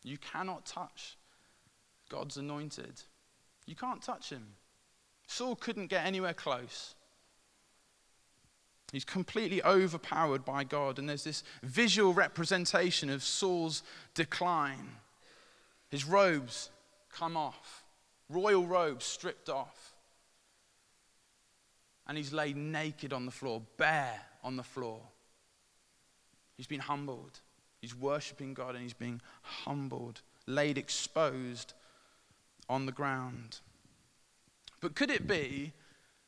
you 0.05 0.19
cannot 0.19 0.67
touch 0.67 1.17
God's 2.09 2.37
anointed. 2.37 3.03
You 3.73 3.77
can't 3.77 4.03
touch 4.03 4.29
him. 4.29 4.49
Saul 5.27 5.57
couldn't 5.57 5.87
get 5.87 6.05
anywhere 6.05 6.35
close. 6.35 6.95
He's 8.93 9.03
completely 9.03 9.65
overpowered 9.65 10.45
by 10.45 10.65
God, 10.65 10.99
and 10.99 11.09
there's 11.09 11.25
this 11.25 11.43
visual 11.63 12.13
representation 12.13 13.09
of 13.09 13.23
Saul's 13.23 13.83
decline. 14.13 14.97
His 15.89 16.05
robes 16.05 16.69
come 17.11 17.35
off, 17.35 17.83
royal 18.29 18.67
robes 18.67 19.07
stripped 19.07 19.49
off. 19.49 19.95
And 22.07 22.19
he's 22.19 22.35
laid 22.35 22.59
naked 22.59 23.15
on 23.15 23.25
the 23.25 23.33
floor, 23.33 23.63
bare 23.79 24.21
on 24.45 24.57
the 24.57 24.63
floor. 24.63 25.01
He's 26.59 26.67
been 26.67 26.81
humbled. 26.81 27.41
He's 27.81 27.97
worshiping 27.97 28.53
God 28.53 28.75
and 28.75 28.83
he's 28.83 28.93
being 28.93 29.23
humbled, 29.41 30.21
laid 30.47 30.77
exposed 30.77 31.73
on 32.69 32.87
the 32.87 32.93
ground. 32.93 33.61
But 34.81 34.95
could 34.95 35.11
it 35.11 35.27
be 35.27 35.73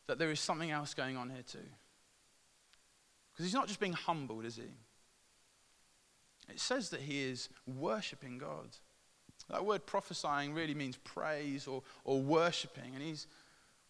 that 0.06 0.18
there 0.18 0.30
is 0.30 0.40
something 0.40 0.70
else 0.70 0.94
going 0.94 1.16
on 1.16 1.30
here 1.30 1.42
too? 1.42 1.58
Because 3.32 3.46
he's 3.46 3.54
not 3.54 3.66
just 3.66 3.80
being 3.80 3.92
humbled, 3.92 4.44
is 4.44 4.56
he? 4.56 4.62
It 6.48 6.60
says 6.60 6.90
that 6.90 7.00
he 7.00 7.24
is 7.24 7.48
worshiping 7.66 8.38
God. 8.38 8.68
That 9.50 9.64
word 9.64 9.86
prophesying 9.86 10.54
really 10.54 10.74
means 10.74 10.96
praise 10.96 11.66
or, 11.66 11.82
or 12.04 12.20
worshiping. 12.20 12.94
And 12.94 13.02
he's 13.02 13.26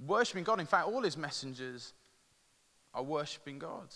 worshiping 0.05 0.45
God. 0.45 0.61
In 0.61 0.67
fact, 0.67 0.87
all 0.87 1.03
his 1.03 1.17
messengers 1.17 1.93
are 2.95 3.03
worshiping 3.03 3.59
God. 3.59 3.89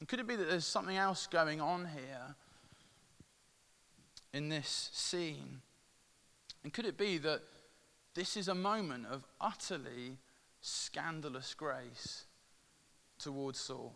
And 0.00 0.08
could 0.08 0.20
it 0.20 0.26
be 0.26 0.36
that 0.36 0.48
there's 0.48 0.66
something 0.66 0.96
else 0.96 1.26
going 1.26 1.60
on 1.60 1.88
here 1.94 2.34
in 4.32 4.48
this 4.48 4.90
scene? 4.92 5.60
And 6.64 6.72
could 6.72 6.86
it 6.86 6.98
be 6.98 7.18
that 7.18 7.40
this 8.14 8.36
is 8.36 8.48
a 8.48 8.54
moment 8.54 9.06
of 9.10 9.24
utterly 9.40 10.18
scandalous 10.60 11.54
grace 11.54 12.24
towards 13.18 13.58
Saul? 13.58 13.94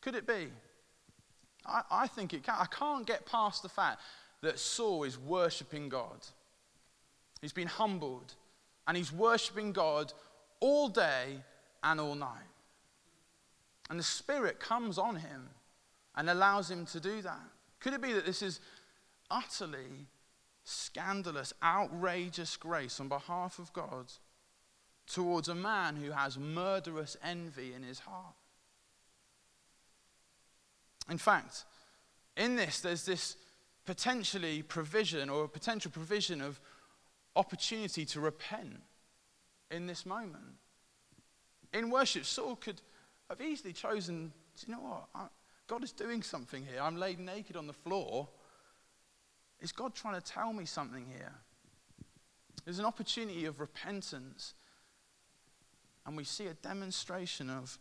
Could 0.00 0.14
it 0.14 0.26
be? 0.26 0.48
I, 1.64 1.82
I 1.90 2.06
think 2.06 2.32
it 2.32 2.44
can. 2.44 2.54
I 2.58 2.66
can't 2.66 3.06
get 3.06 3.26
past 3.26 3.62
the 3.62 3.68
fact 3.68 4.00
that 4.42 4.58
Saul 4.58 5.04
is 5.04 5.18
worshipping 5.18 5.88
God. 5.88 6.26
He's 7.40 7.52
been 7.52 7.68
humbled 7.68 8.34
and 8.86 8.96
he's 8.96 9.12
worshipping 9.12 9.72
God 9.72 10.12
all 10.60 10.88
day 10.88 11.38
and 11.82 12.00
all 12.00 12.14
night. 12.14 12.50
And 13.90 13.98
the 13.98 14.04
Spirit 14.04 14.60
comes 14.60 14.98
on 14.98 15.16
him 15.16 15.48
and 16.16 16.30
allows 16.30 16.70
him 16.70 16.86
to 16.86 17.00
do 17.00 17.22
that. 17.22 17.40
Could 17.80 17.94
it 17.94 18.02
be 18.02 18.12
that 18.12 18.26
this 18.26 18.42
is 18.42 18.60
utterly 19.30 20.06
scandalous, 20.66 21.52
outrageous 21.62 22.56
grace 22.56 22.98
on 22.98 23.08
behalf 23.08 23.58
of 23.58 23.72
God 23.72 24.12
towards 25.06 25.48
a 25.48 25.54
man 25.54 25.96
who 25.96 26.10
has 26.10 26.36
murderous 26.36 27.16
envy 27.22 27.72
in 27.72 27.82
his 27.82 28.00
heart? 28.00 28.34
In 31.08 31.18
fact, 31.18 31.64
in 32.36 32.56
this, 32.56 32.80
there's 32.80 33.06
this 33.06 33.36
potentially 33.84 34.62
provision 34.62 35.30
or 35.30 35.44
a 35.44 35.48
potential 35.48 35.92
provision 35.92 36.40
of 36.40 36.60
opportunity 37.36 38.04
to 38.04 38.20
repent 38.20 38.82
in 39.70 39.86
this 39.86 40.04
moment. 40.04 40.56
In 41.72 41.90
worship, 41.90 42.24
Saul 42.24 42.56
could 42.56 42.80
I've 43.30 43.40
easily 43.40 43.72
chosen, 43.72 44.32
do 44.56 44.66
you 44.66 44.74
know 44.74 44.80
what? 44.80 45.30
God 45.66 45.82
is 45.82 45.92
doing 45.92 46.22
something 46.22 46.64
here. 46.64 46.80
I'm 46.80 46.96
laid 46.96 47.18
naked 47.18 47.56
on 47.56 47.66
the 47.66 47.72
floor. 47.72 48.28
Is 49.60 49.72
God 49.72 49.94
trying 49.94 50.20
to 50.20 50.32
tell 50.32 50.52
me 50.52 50.64
something 50.64 51.06
here? 51.06 51.32
There's 52.64 52.78
an 52.78 52.84
opportunity 52.84 53.44
of 53.44 53.60
repentance. 53.60 54.54
And 56.04 56.16
we 56.16 56.24
see 56.24 56.46
a 56.46 56.54
demonstration 56.54 57.50
of 57.50 57.78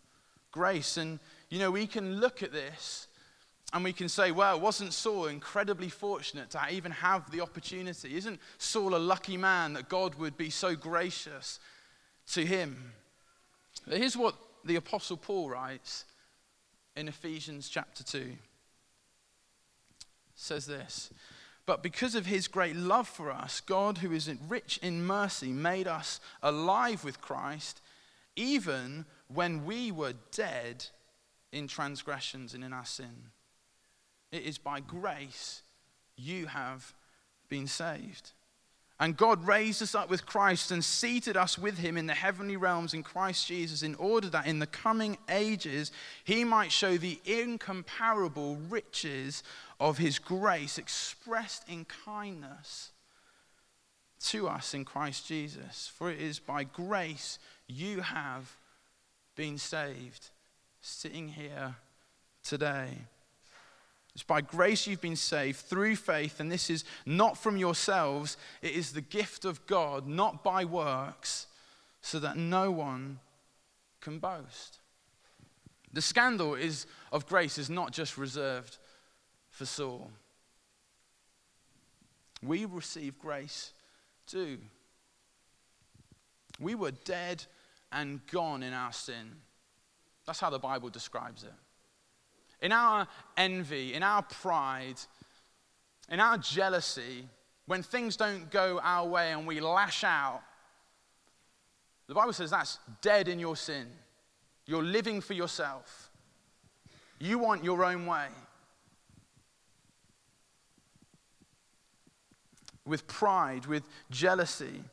grace. 0.51 0.97
And, 0.97 1.19
you 1.49 1.59
know, 1.59 1.71
we 1.71 1.87
can 1.87 2.19
look 2.19 2.41
at 2.43 2.51
this 2.51 3.07
and 3.73 3.83
we 3.83 3.93
can 3.93 4.07
say, 4.07 4.31
well, 4.31 4.59
wasn't 4.59 4.93
Saul 4.93 5.25
incredibly 5.25 5.89
fortunate 5.89 6.51
to 6.51 6.61
even 6.71 6.91
have 6.91 7.29
the 7.31 7.41
opportunity? 7.41 8.15
Isn't 8.15 8.39
Saul 8.57 8.95
a 8.95 8.97
lucky 8.97 9.37
man 9.37 9.73
that 9.73 9.89
God 9.89 10.15
would 10.15 10.37
be 10.37 10.49
so 10.49 10.75
gracious 10.75 11.59
to 12.33 12.45
him? 12.45 12.93
But 13.87 13.97
here's 13.97 14.15
what 14.15 14.35
the 14.63 14.77
Apostle 14.77 15.17
Paul 15.17 15.49
writes 15.49 16.05
in 16.95 17.07
Ephesians 17.07 17.69
chapter 17.69 18.03
2. 18.03 18.33
says 20.35 20.65
this 20.65 21.11
But 21.65 21.81
because 21.81 22.13
of 22.13 22.27
his 22.27 22.47
great 22.47 22.75
love 22.75 23.07
for 23.07 23.31
us, 23.31 23.59
God, 23.59 23.99
who 23.99 24.11
is 24.11 24.29
rich 24.47 24.79
in 24.83 25.05
mercy, 25.05 25.51
made 25.51 25.87
us 25.87 26.19
alive 26.43 27.03
with 27.03 27.21
Christ, 27.21 27.81
even 28.35 29.05
when 29.27 29.65
we 29.65 29.91
were 29.91 30.13
dead 30.31 30.85
in 31.51 31.67
transgressions 31.67 32.53
and 32.53 32.63
in 32.63 32.73
our 32.73 32.85
sin. 32.85 33.31
It 34.31 34.43
is 34.43 34.57
by 34.57 34.79
grace 34.79 35.63
you 36.15 36.47
have 36.47 36.93
been 37.49 37.67
saved. 37.67 38.31
And 38.99 39.17
God 39.17 39.45
raised 39.45 39.81
us 39.81 39.93
up 39.93 40.09
with 40.09 40.25
Christ 40.25 40.71
and 40.71 40.83
seated 40.83 41.35
us 41.35 41.57
with 41.57 41.77
him 41.77 41.97
in 41.97 42.05
the 42.05 42.13
heavenly 42.13 42.55
realms 42.55 42.93
in 42.93 43.03
Christ 43.03 43.45
Jesus, 43.47 43.83
in 43.83 43.95
order 43.95 44.29
that 44.29 44.47
in 44.47 44.59
the 44.59 44.67
coming 44.67 45.17
ages 45.29 45.91
he 46.23 46.45
might 46.45 46.71
show 46.71 46.95
the 46.95 47.19
incomparable 47.25 48.55
riches 48.69 49.43
of 49.81 49.97
his 49.97 50.17
grace 50.17 50.77
expressed 50.77 51.67
in 51.67 51.85
kindness 52.05 52.91
to 54.27 54.47
us 54.47 54.73
in 54.73 54.85
Christ 54.85 55.27
Jesus. 55.27 55.91
For 55.93 56.09
it 56.09 56.21
is 56.21 56.39
by 56.39 56.63
grace 56.63 57.37
you 57.67 57.99
have 57.99 58.55
been 59.35 59.57
saved, 59.57 60.29
sitting 60.79 61.27
here 61.27 61.75
today. 62.43 62.99
It's 64.15 64.23
by 64.23 64.39
grace 64.39 64.87
you've 64.87 65.01
been 65.01 65.17
saved 65.17 65.57
through 65.57 65.97
faith, 65.97 66.39
and 66.39 66.49
this 66.49 66.69
is 66.69 66.85
not 67.05 67.37
from 67.37 67.57
yourselves. 67.57 68.37
It 68.61 68.71
is 68.71 68.93
the 68.93 69.01
gift 69.01 69.43
of 69.43 69.65
God, 69.67 70.07
not 70.07 70.41
by 70.41 70.63
works, 70.63 71.47
so 72.01 72.19
that 72.19 72.37
no 72.37 72.71
one 72.71 73.19
can 73.99 74.19
boast. 74.19 74.79
The 75.91 76.01
scandal 76.01 76.55
is, 76.55 76.87
of 77.11 77.27
grace 77.27 77.57
is 77.57 77.69
not 77.69 77.91
just 77.91 78.17
reserved 78.17 78.77
for 79.49 79.65
Saul. 79.65 80.09
We 82.41 82.63
receive 82.63 83.19
grace 83.19 83.73
too. 84.27 84.59
We 86.57 86.73
were 86.73 86.91
dead 86.91 87.43
and 87.91 88.25
gone 88.27 88.63
in 88.63 88.71
our 88.71 88.93
sin. 88.93 89.41
That's 90.25 90.39
how 90.39 90.49
the 90.49 90.59
Bible 90.59 90.89
describes 90.89 91.43
it 91.43 91.53
in 92.61 92.71
our 92.71 93.07
envy, 93.37 93.93
in 93.93 94.03
our 94.03 94.21
pride, 94.21 94.99
in 96.09 96.19
our 96.19 96.37
jealousy, 96.37 97.27
when 97.65 97.83
things 97.83 98.15
don't 98.15 98.51
go 98.51 98.79
our 98.83 99.07
way 99.07 99.31
and 99.31 99.47
we 99.47 99.59
lash 99.59 100.03
out, 100.03 100.41
the 102.07 102.13
Bible 102.13 102.33
says 102.33 102.51
that's 102.51 102.79
dead 103.01 103.27
in 103.27 103.39
your 103.39 103.55
sin. 103.55 103.87
You're 104.67 104.83
living 104.83 105.21
for 105.21 105.33
yourself. 105.33 106.11
You 107.19 107.39
want 107.39 107.63
your 107.63 107.83
own 107.83 108.05
way. 108.05 108.27
With 112.85 113.07
pride, 113.07 113.65
with 113.65 113.83
jealousy. 114.11 114.83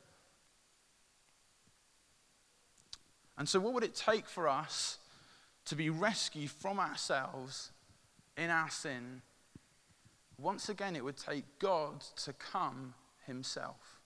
And 3.37 3.47
so, 3.49 3.61
what 3.61 3.75
would 3.75 3.85
it 3.85 3.95
take 3.95 4.27
for 4.27 4.49
us 4.49 4.99
to 5.67 5.77
be 5.77 5.91
rescued 5.91 6.51
from 6.51 6.79
ourselves 6.79 7.71
in 8.37 8.51
our 8.51 8.71
sin, 8.71 9.23
once 10.39 10.69
again, 10.69 10.97
it 10.97 11.05
would 11.05 11.17
take 11.17 11.45
God 11.59 12.01
to 12.25 12.33
come 12.33 12.95
Himself. 13.27 14.01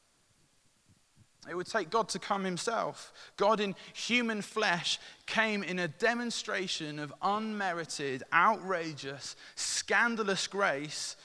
It 1.48 1.56
would 1.56 1.66
take 1.66 1.90
God 1.90 2.08
to 2.10 2.18
come 2.18 2.44
Himself. 2.44 3.12
God 3.36 3.60
in 3.60 3.74
human 3.94 4.42
flesh 4.42 4.98
came 5.26 5.62
in 5.62 5.78
a 5.78 5.88
demonstration 5.88 6.98
of 6.98 7.14
unmerited, 7.22 8.24
outrageous, 8.32 9.36
scandalous 9.54 10.46
grace. 10.46 11.16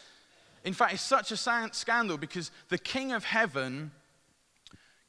In 0.63 0.73
fact, 0.73 0.93
it's 0.93 1.01
such 1.01 1.31
a 1.31 1.37
scandal 1.37 2.17
because 2.17 2.51
the 2.69 2.77
King 2.77 3.13
of 3.13 3.23
heaven 3.23 3.91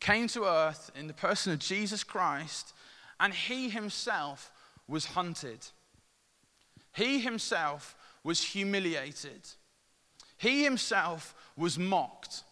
came 0.00 0.26
to 0.28 0.44
earth 0.44 0.90
in 0.96 1.06
the 1.06 1.14
person 1.14 1.52
of 1.52 1.58
Jesus 1.58 2.02
Christ, 2.02 2.72
and 3.20 3.32
He 3.32 3.68
Himself 3.68 4.50
was 4.88 5.06
hunted. 5.06 5.66
He 6.94 7.20
himself 7.20 7.94
was 8.22 8.42
humiliated. 8.42 9.48
He 10.36 10.64
himself 10.64 11.34
was 11.56 11.78
mocked. 11.78 12.44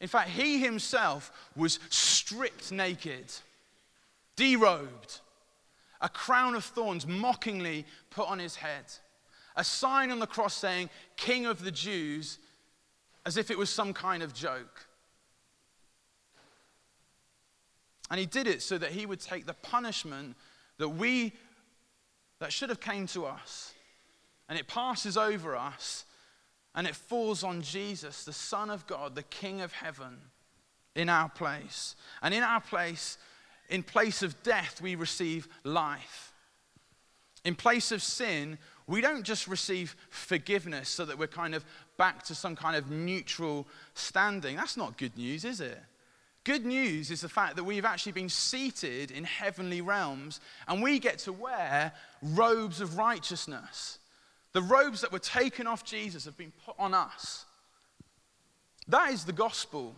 In 0.00 0.08
fact, 0.08 0.30
he 0.30 0.60
himself 0.60 1.32
was 1.56 1.78
stripped 1.90 2.70
naked, 2.70 3.32
derobed, 4.36 5.20
a 6.00 6.08
crown 6.08 6.54
of 6.54 6.64
thorns 6.64 7.06
mockingly 7.06 7.84
put 8.10 8.28
on 8.28 8.38
his 8.38 8.56
head, 8.56 8.84
a 9.56 9.64
sign 9.64 10.10
on 10.10 10.20
the 10.20 10.26
cross 10.26 10.54
saying, 10.54 10.88
King 11.16 11.46
of 11.46 11.64
the 11.64 11.72
Jews, 11.72 12.38
as 13.26 13.36
if 13.36 13.50
it 13.50 13.58
was 13.58 13.68
some 13.68 13.92
kind 13.92 14.22
of 14.22 14.32
joke. 14.32 14.86
And 18.10 18.18
he 18.18 18.26
did 18.26 18.46
it 18.46 18.62
so 18.62 18.78
that 18.78 18.92
he 18.92 19.04
would 19.04 19.20
take 19.20 19.44
the 19.44 19.54
punishment 19.54 20.36
that 20.78 20.88
we 20.88 21.32
that 22.40 22.52
should 22.52 22.68
have 22.68 22.80
came 22.80 23.06
to 23.08 23.26
us 23.26 23.74
and 24.48 24.58
it 24.58 24.66
passes 24.66 25.16
over 25.16 25.56
us 25.56 26.04
and 26.74 26.86
it 26.86 26.94
falls 26.94 27.42
on 27.42 27.62
Jesus, 27.62 28.24
the 28.24 28.32
Son 28.32 28.70
of 28.70 28.86
God, 28.86 29.14
the 29.14 29.22
King 29.22 29.60
of 29.60 29.72
heaven, 29.72 30.18
in 30.94 31.08
our 31.08 31.28
place. 31.28 31.96
And 32.22 32.32
in 32.32 32.42
our 32.42 32.60
place, 32.60 33.18
in 33.68 33.82
place 33.82 34.22
of 34.22 34.42
death, 34.42 34.80
we 34.80 34.94
receive 34.94 35.48
life. 35.64 36.32
In 37.44 37.54
place 37.54 37.92
of 37.92 38.02
sin, 38.02 38.58
we 38.86 39.00
don't 39.00 39.24
just 39.24 39.48
receive 39.48 39.96
forgiveness 40.10 40.88
so 40.88 41.04
that 41.04 41.18
we're 41.18 41.26
kind 41.26 41.54
of 41.54 41.64
back 41.96 42.22
to 42.24 42.34
some 42.34 42.56
kind 42.56 42.76
of 42.76 42.90
neutral 42.90 43.66
standing. 43.94 44.56
That's 44.56 44.76
not 44.76 44.96
good 44.96 45.16
news, 45.16 45.44
is 45.44 45.60
it? 45.60 45.78
Good 46.48 46.64
news 46.64 47.10
is 47.10 47.20
the 47.20 47.28
fact 47.28 47.56
that 47.56 47.64
we've 47.64 47.84
actually 47.84 48.12
been 48.12 48.30
seated 48.30 49.10
in 49.10 49.24
heavenly 49.24 49.82
realms 49.82 50.40
and 50.66 50.82
we 50.82 50.98
get 50.98 51.18
to 51.18 51.32
wear 51.34 51.92
robes 52.22 52.80
of 52.80 52.96
righteousness. 52.96 53.98
The 54.54 54.62
robes 54.62 55.02
that 55.02 55.12
were 55.12 55.18
taken 55.18 55.66
off 55.66 55.84
Jesus 55.84 56.24
have 56.24 56.38
been 56.38 56.54
put 56.64 56.74
on 56.78 56.94
us. 56.94 57.44
That 58.86 59.10
is 59.10 59.26
the 59.26 59.32
gospel. 59.34 59.94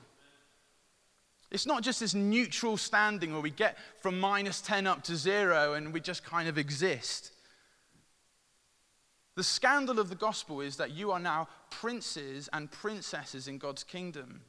It's 1.53 1.67
not 1.67 1.85
just 1.85 2.01
this 2.01 2.15
neutral 2.15 2.77
standing 2.77 3.31
where 3.31 3.43
we 3.43 3.51
get 3.51 3.79
from 4.01 4.19
minus 4.19 4.61
10 4.61 4.89
up 4.89 5.05
to 5.05 5.15
zero 5.15 5.75
and 5.75 5.93
we 5.93 6.01
just 6.01 6.25
kind 6.25 6.49
of 6.49 6.59
exist. 6.59 7.31
The 9.37 9.45
scandal 9.45 10.01
of 10.01 10.09
the 10.09 10.17
gospel 10.17 10.63
is 10.63 10.79
that 10.79 10.91
you 10.91 11.13
are 11.13 11.21
now 11.21 11.47
princes 11.71 12.49
and 12.53 12.73
princesses 12.73 13.47
in 13.47 13.59
God's 13.59 13.85
kingdom. 13.85 14.41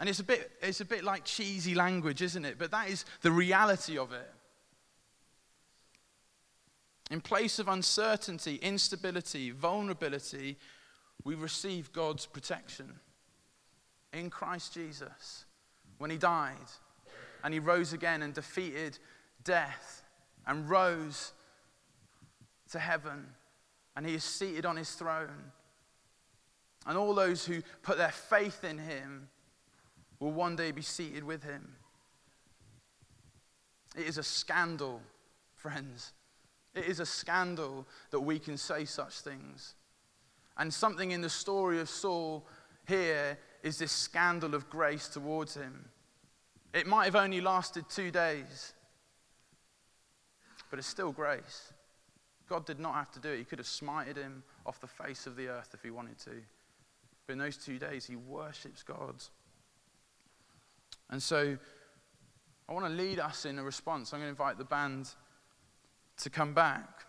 And 0.00 0.08
it's 0.08 0.20
a 0.20 0.24
bit, 0.24 0.50
it's 0.62 0.80
a 0.80 0.84
bit 0.84 1.04
like 1.04 1.24
cheesy 1.24 1.74
language, 1.74 2.22
isn't 2.22 2.44
it? 2.44 2.58
But 2.58 2.70
that 2.70 2.88
is 2.88 3.04
the 3.20 3.30
reality 3.30 3.98
of 3.98 4.12
it. 4.12 4.30
In 7.10 7.20
place 7.20 7.58
of 7.58 7.68
uncertainty, 7.68 8.56
instability, 8.56 9.50
vulnerability, 9.50 10.56
we 11.24 11.34
receive 11.34 11.92
God's 11.92 12.26
protection 12.26 13.00
in 14.12 14.30
Christ 14.30 14.74
Jesus 14.74 15.44
when 15.98 16.10
he 16.10 16.16
died 16.16 16.56
and 17.44 17.52
he 17.52 17.60
rose 17.60 17.92
again 17.92 18.22
and 18.22 18.32
defeated 18.32 18.98
death 19.44 20.04
and 20.46 20.68
rose 20.68 21.32
to 22.70 22.78
heaven 22.78 23.26
and 23.94 24.06
he 24.06 24.14
is 24.14 24.24
seated 24.24 24.64
on 24.64 24.76
his 24.76 24.90
throne. 24.92 25.52
And 26.86 26.96
all 26.96 27.14
those 27.14 27.44
who 27.44 27.62
put 27.82 27.98
their 27.98 28.10
faith 28.10 28.64
in 28.64 28.78
him 28.78 29.28
will 30.22 30.30
one 30.30 30.54
day 30.54 30.70
be 30.70 30.82
seated 30.82 31.24
with 31.24 31.42
him. 31.42 31.74
It 33.96 34.06
is 34.06 34.18
a 34.18 34.22
scandal, 34.22 35.00
friends. 35.56 36.12
It 36.76 36.84
is 36.84 37.00
a 37.00 37.06
scandal 37.06 37.86
that 38.12 38.20
we 38.20 38.38
can 38.38 38.56
say 38.56 38.84
such 38.84 39.20
things. 39.20 39.74
And 40.56 40.72
something 40.72 41.10
in 41.10 41.22
the 41.22 41.28
story 41.28 41.80
of 41.80 41.90
Saul 41.90 42.46
here 42.86 43.36
is 43.64 43.78
this 43.78 43.90
scandal 43.90 44.54
of 44.54 44.70
grace 44.70 45.08
towards 45.08 45.54
him. 45.54 45.86
It 46.72 46.86
might 46.86 47.06
have 47.06 47.16
only 47.16 47.40
lasted 47.40 47.86
two 47.90 48.12
days, 48.12 48.74
but 50.70 50.78
it's 50.78 50.88
still 50.88 51.10
grace. 51.10 51.72
God 52.48 52.64
did 52.64 52.78
not 52.78 52.94
have 52.94 53.10
to 53.12 53.20
do 53.20 53.30
it. 53.30 53.38
He 53.38 53.44
could 53.44 53.58
have 53.58 53.66
smited 53.66 54.16
him 54.16 54.44
off 54.64 54.80
the 54.80 54.86
face 54.86 55.26
of 55.26 55.34
the 55.34 55.48
earth 55.48 55.70
if 55.74 55.82
he 55.82 55.90
wanted 55.90 56.18
to. 56.20 56.42
But 57.26 57.32
in 57.32 57.38
those 57.40 57.56
two 57.56 57.78
days, 57.78 58.06
he 58.06 58.16
worships 58.16 58.84
God. 58.84 59.16
And 61.12 61.22
so 61.22 61.58
I 62.68 62.72
want 62.72 62.86
to 62.86 62.90
lead 62.90 63.20
us 63.20 63.44
in 63.44 63.58
a 63.58 63.62
response. 63.62 64.12
I'm 64.12 64.20
going 64.20 64.28
to 64.28 64.30
invite 64.30 64.56
the 64.56 64.64
band 64.64 65.10
to 66.22 66.30
come 66.30 66.54
back. 66.54 67.04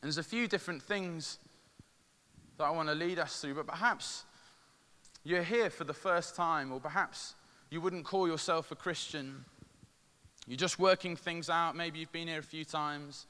And 0.00 0.08
there's 0.08 0.16
a 0.16 0.22
few 0.22 0.48
different 0.48 0.82
things 0.82 1.38
that 2.56 2.64
I 2.64 2.70
want 2.70 2.88
to 2.88 2.94
lead 2.94 3.18
us 3.18 3.38
through, 3.38 3.54
but 3.54 3.66
perhaps 3.66 4.24
you're 5.24 5.42
here 5.42 5.68
for 5.68 5.84
the 5.84 5.92
first 5.92 6.34
time, 6.34 6.72
or 6.72 6.80
perhaps 6.80 7.34
you 7.68 7.82
wouldn't 7.82 8.06
call 8.06 8.26
yourself 8.26 8.72
a 8.72 8.76
Christian. 8.76 9.44
You're 10.46 10.56
just 10.56 10.78
working 10.78 11.16
things 11.16 11.50
out. 11.50 11.76
Maybe 11.76 11.98
you've 11.98 12.12
been 12.12 12.28
here 12.28 12.38
a 12.38 12.42
few 12.42 12.64
times. 12.64 13.26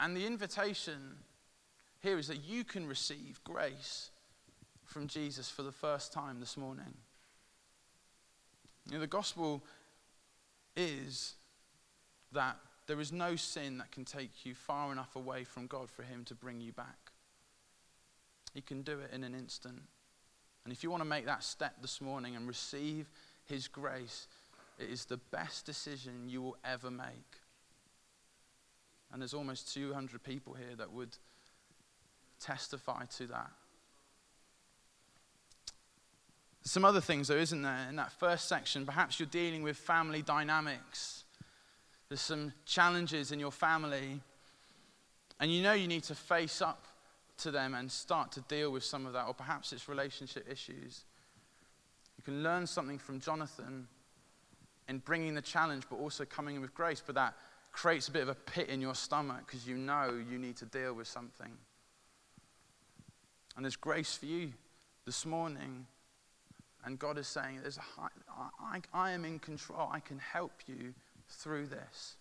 And 0.00 0.16
the 0.16 0.26
invitation 0.26 1.16
here 2.00 2.18
is 2.18 2.28
that 2.28 2.42
you 2.44 2.64
can 2.64 2.86
receive 2.86 3.40
grace 3.44 4.10
from 4.86 5.06
Jesus 5.08 5.50
for 5.50 5.62
the 5.62 5.72
first 5.72 6.12
time 6.12 6.40
this 6.40 6.56
morning. 6.56 6.94
You 8.86 8.94
know, 8.94 9.00
the 9.00 9.06
gospel 9.06 9.62
is 10.76 11.34
that 12.32 12.56
there 12.86 13.00
is 13.00 13.12
no 13.12 13.34
sin 13.36 13.78
that 13.78 13.90
can 13.90 14.04
take 14.04 14.46
you 14.46 14.54
far 14.54 14.92
enough 14.92 15.16
away 15.16 15.44
from 15.44 15.66
God 15.66 15.90
for 15.90 16.02
Him 16.02 16.24
to 16.26 16.34
bring 16.34 16.60
you 16.60 16.72
back. 16.72 17.10
He 18.54 18.60
can 18.60 18.82
do 18.82 19.00
it 19.00 19.10
in 19.12 19.24
an 19.24 19.34
instant. 19.34 19.82
And 20.64 20.72
if 20.72 20.82
you 20.82 20.90
want 20.90 21.02
to 21.02 21.08
make 21.08 21.26
that 21.26 21.42
step 21.42 21.74
this 21.82 22.00
morning 22.00 22.36
and 22.36 22.46
receive 22.46 23.08
His 23.44 23.68
grace, 23.68 24.28
it 24.78 24.88
is 24.88 25.04
the 25.04 25.16
best 25.16 25.66
decision 25.66 26.28
you 26.28 26.42
will 26.42 26.56
ever 26.64 26.90
make. 26.90 27.40
And 29.12 29.20
there's 29.20 29.34
almost 29.34 29.72
200 29.74 30.22
people 30.22 30.54
here 30.54 30.76
that 30.76 30.92
would 30.92 31.16
testify 32.40 33.04
to 33.16 33.26
that. 33.28 33.50
Some 36.66 36.84
other 36.84 37.00
things, 37.00 37.28
though, 37.28 37.36
isn't 37.36 37.62
there? 37.62 37.86
In 37.88 37.94
that 37.94 38.10
first 38.10 38.48
section, 38.48 38.84
perhaps 38.84 39.20
you're 39.20 39.28
dealing 39.28 39.62
with 39.62 39.76
family 39.76 40.20
dynamics. 40.20 41.22
There's 42.08 42.20
some 42.20 42.52
challenges 42.64 43.30
in 43.30 43.38
your 43.38 43.52
family, 43.52 44.20
and 45.38 45.52
you 45.52 45.62
know 45.62 45.74
you 45.74 45.86
need 45.86 46.02
to 46.04 46.14
face 46.16 46.60
up 46.60 46.86
to 47.38 47.52
them 47.52 47.74
and 47.74 47.90
start 47.90 48.32
to 48.32 48.40
deal 48.48 48.72
with 48.72 48.82
some 48.82 49.06
of 49.06 49.12
that, 49.12 49.28
or 49.28 49.32
perhaps 49.32 49.72
it's 49.72 49.88
relationship 49.88 50.44
issues. 50.50 51.04
You 52.18 52.24
can 52.24 52.42
learn 52.42 52.66
something 52.66 52.98
from 52.98 53.20
Jonathan 53.20 53.86
in 54.88 54.98
bringing 54.98 55.36
the 55.36 55.42
challenge, 55.42 55.84
but 55.88 56.00
also 56.00 56.24
coming 56.24 56.56
in 56.56 56.62
with 56.62 56.74
grace, 56.74 57.00
but 57.04 57.14
that 57.14 57.34
creates 57.70 58.08
a 58.08 58.10
bit 58.10 58.22
of 58.22 58.28
a 58.28 58.34
pit 58.34 58.68
in 58.70 58.80
your 58.80 58.96
stomach 58.96 59.46
because 59.46 59.68
you 59.68 59.76
know 59.76 60.20
you 60.28 60.36
need 60.36 60.56
to 60.56 60.64
deal 60.64 60.94
with 60.94 61.06
something. 61.06 61.52
And 63.54 63.64
there's 63.64 63.76
grace 63.76 64.16
for 64.16 64.26
you 64.26 64.52
this 65.04 65.24
morning. 65.24 65.86
And 66.86 66.98
God 66.98 67.18
is 67.18 67.26
saying, 67.26 67.58
there's 67.62 67.76
high, 67.76 68.08
I, 68.60 68.80
I 68.94 69.10
am 69.10 69.24
in 69.24 69.40
control. 69.40 69.90
I 69.92 69.98
can 69.98 70.18
help 70.18 70.52
you 70.66 70.94
through 71.28 71.66
this. 71.66 72.14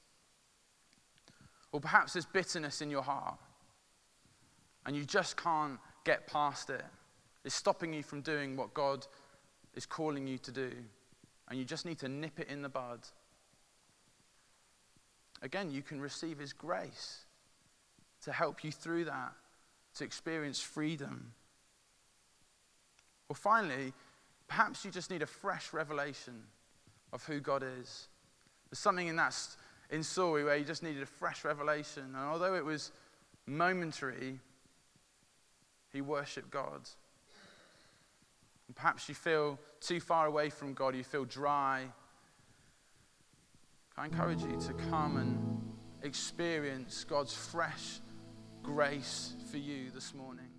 Or 1.72 1.80
perhaps 1.80 2.13
there's 2.13 2.26
bitterness 2.26 2.82
in 2.82 2.89
your 2.89 3.03
heart 3.03 3.38
and 4.86 4.95
you 4.95 5.03
just 5.05 5.38
can't 5.38 5.80
get 6.03 6.28
past 6.28 6.70
it. 6.70 6.86
It's 7.43 7.55
stopping 7.55 7.93
you 7.93 8.01
from 8.01 8.22
doing 8.22 8.55
what 8.55 8.74
God 8.74 9.05
is 9.76 9.86
calling 9.86 10.26
you 10.26 10.38
to 10.39 10.51
do. 10.51 10.72
And 11.49 11.59
you 11.59 11.66
just 11.66 11.86
need 11.86 11.99
to 11.99 12.09
nip 12.09 12.39
it 12.39 12.47
in 12.47 12.61
the 12.61 12.70
bud. 12.70 13.01
Again, 15.41 15.70
you 15.70 15.84
can 15.84 16.01
receive 16.01 16.39
His 16.39 16.53
grace 16.53 17.26
to 18.22 18.32
help 18.32 18.63
you 18.63 18.72
through 18.72 19.05
that, 19.05 19.34
to 19.95 20.03
experience 20.03 20.59
freedom. 20.59 21.34
Or 23.30 23.36
finally, 23.36 23.93
perhaps 24.47 24.85
you 24.85 24.91
just 24.91 25.09
need 25.09 25.21
a 25.21 25.27
fresh 25.27 25.73
revelation 25.73 26.43
of 27.13 27.23
who 27.25 27.39
God 27.39 27.63
is. 27.63 28.07
There's 28.69 28.79
something 28.79 29.07
in 29.07 29.15
that 29.15 29.35
in 29.89 30.03
Saul 30.03 30.33
where 30.33 30.55
you 30.55 30.65
just 30.65 30.83
needed 30.83 31.03
a 31.03 31.07
fresh 31.07 31.43
revelation. 31.43 32.03
And 32.03 32.17
although 32.17 32.55
it 32.55 32.65
was 32.65 32.91
momentary, 33.45 34.39
he 35.93 36.01
worshiped 36.01 36.49
God. 36.49 36.81
And 38.67 38.75
perhaps 38.75 39.07
you 39.07 39.15
feel 39.15 39.59
too 39.79 39.99
far 39.99 40.25
away 40.25 40.49
from 40.49 40.73
God, 40.73 40.95
you 40.95 41.03
feel 41.03 41.25
dry. 41.25 41.85
I 43.97 44.05
encourage 44.05 44.41
you 44.41 44.59
to 44.59 44.73
come 44.89 45.17
and 45.17 45.73
experience 46.03 47.03
God's 47.03 47.33
fresh 47.33 47.99
grace 48.63 49.35
for 49.51 49.57
you 49.57 49.91
this 49.91 50.13
morning. 50.13 50.54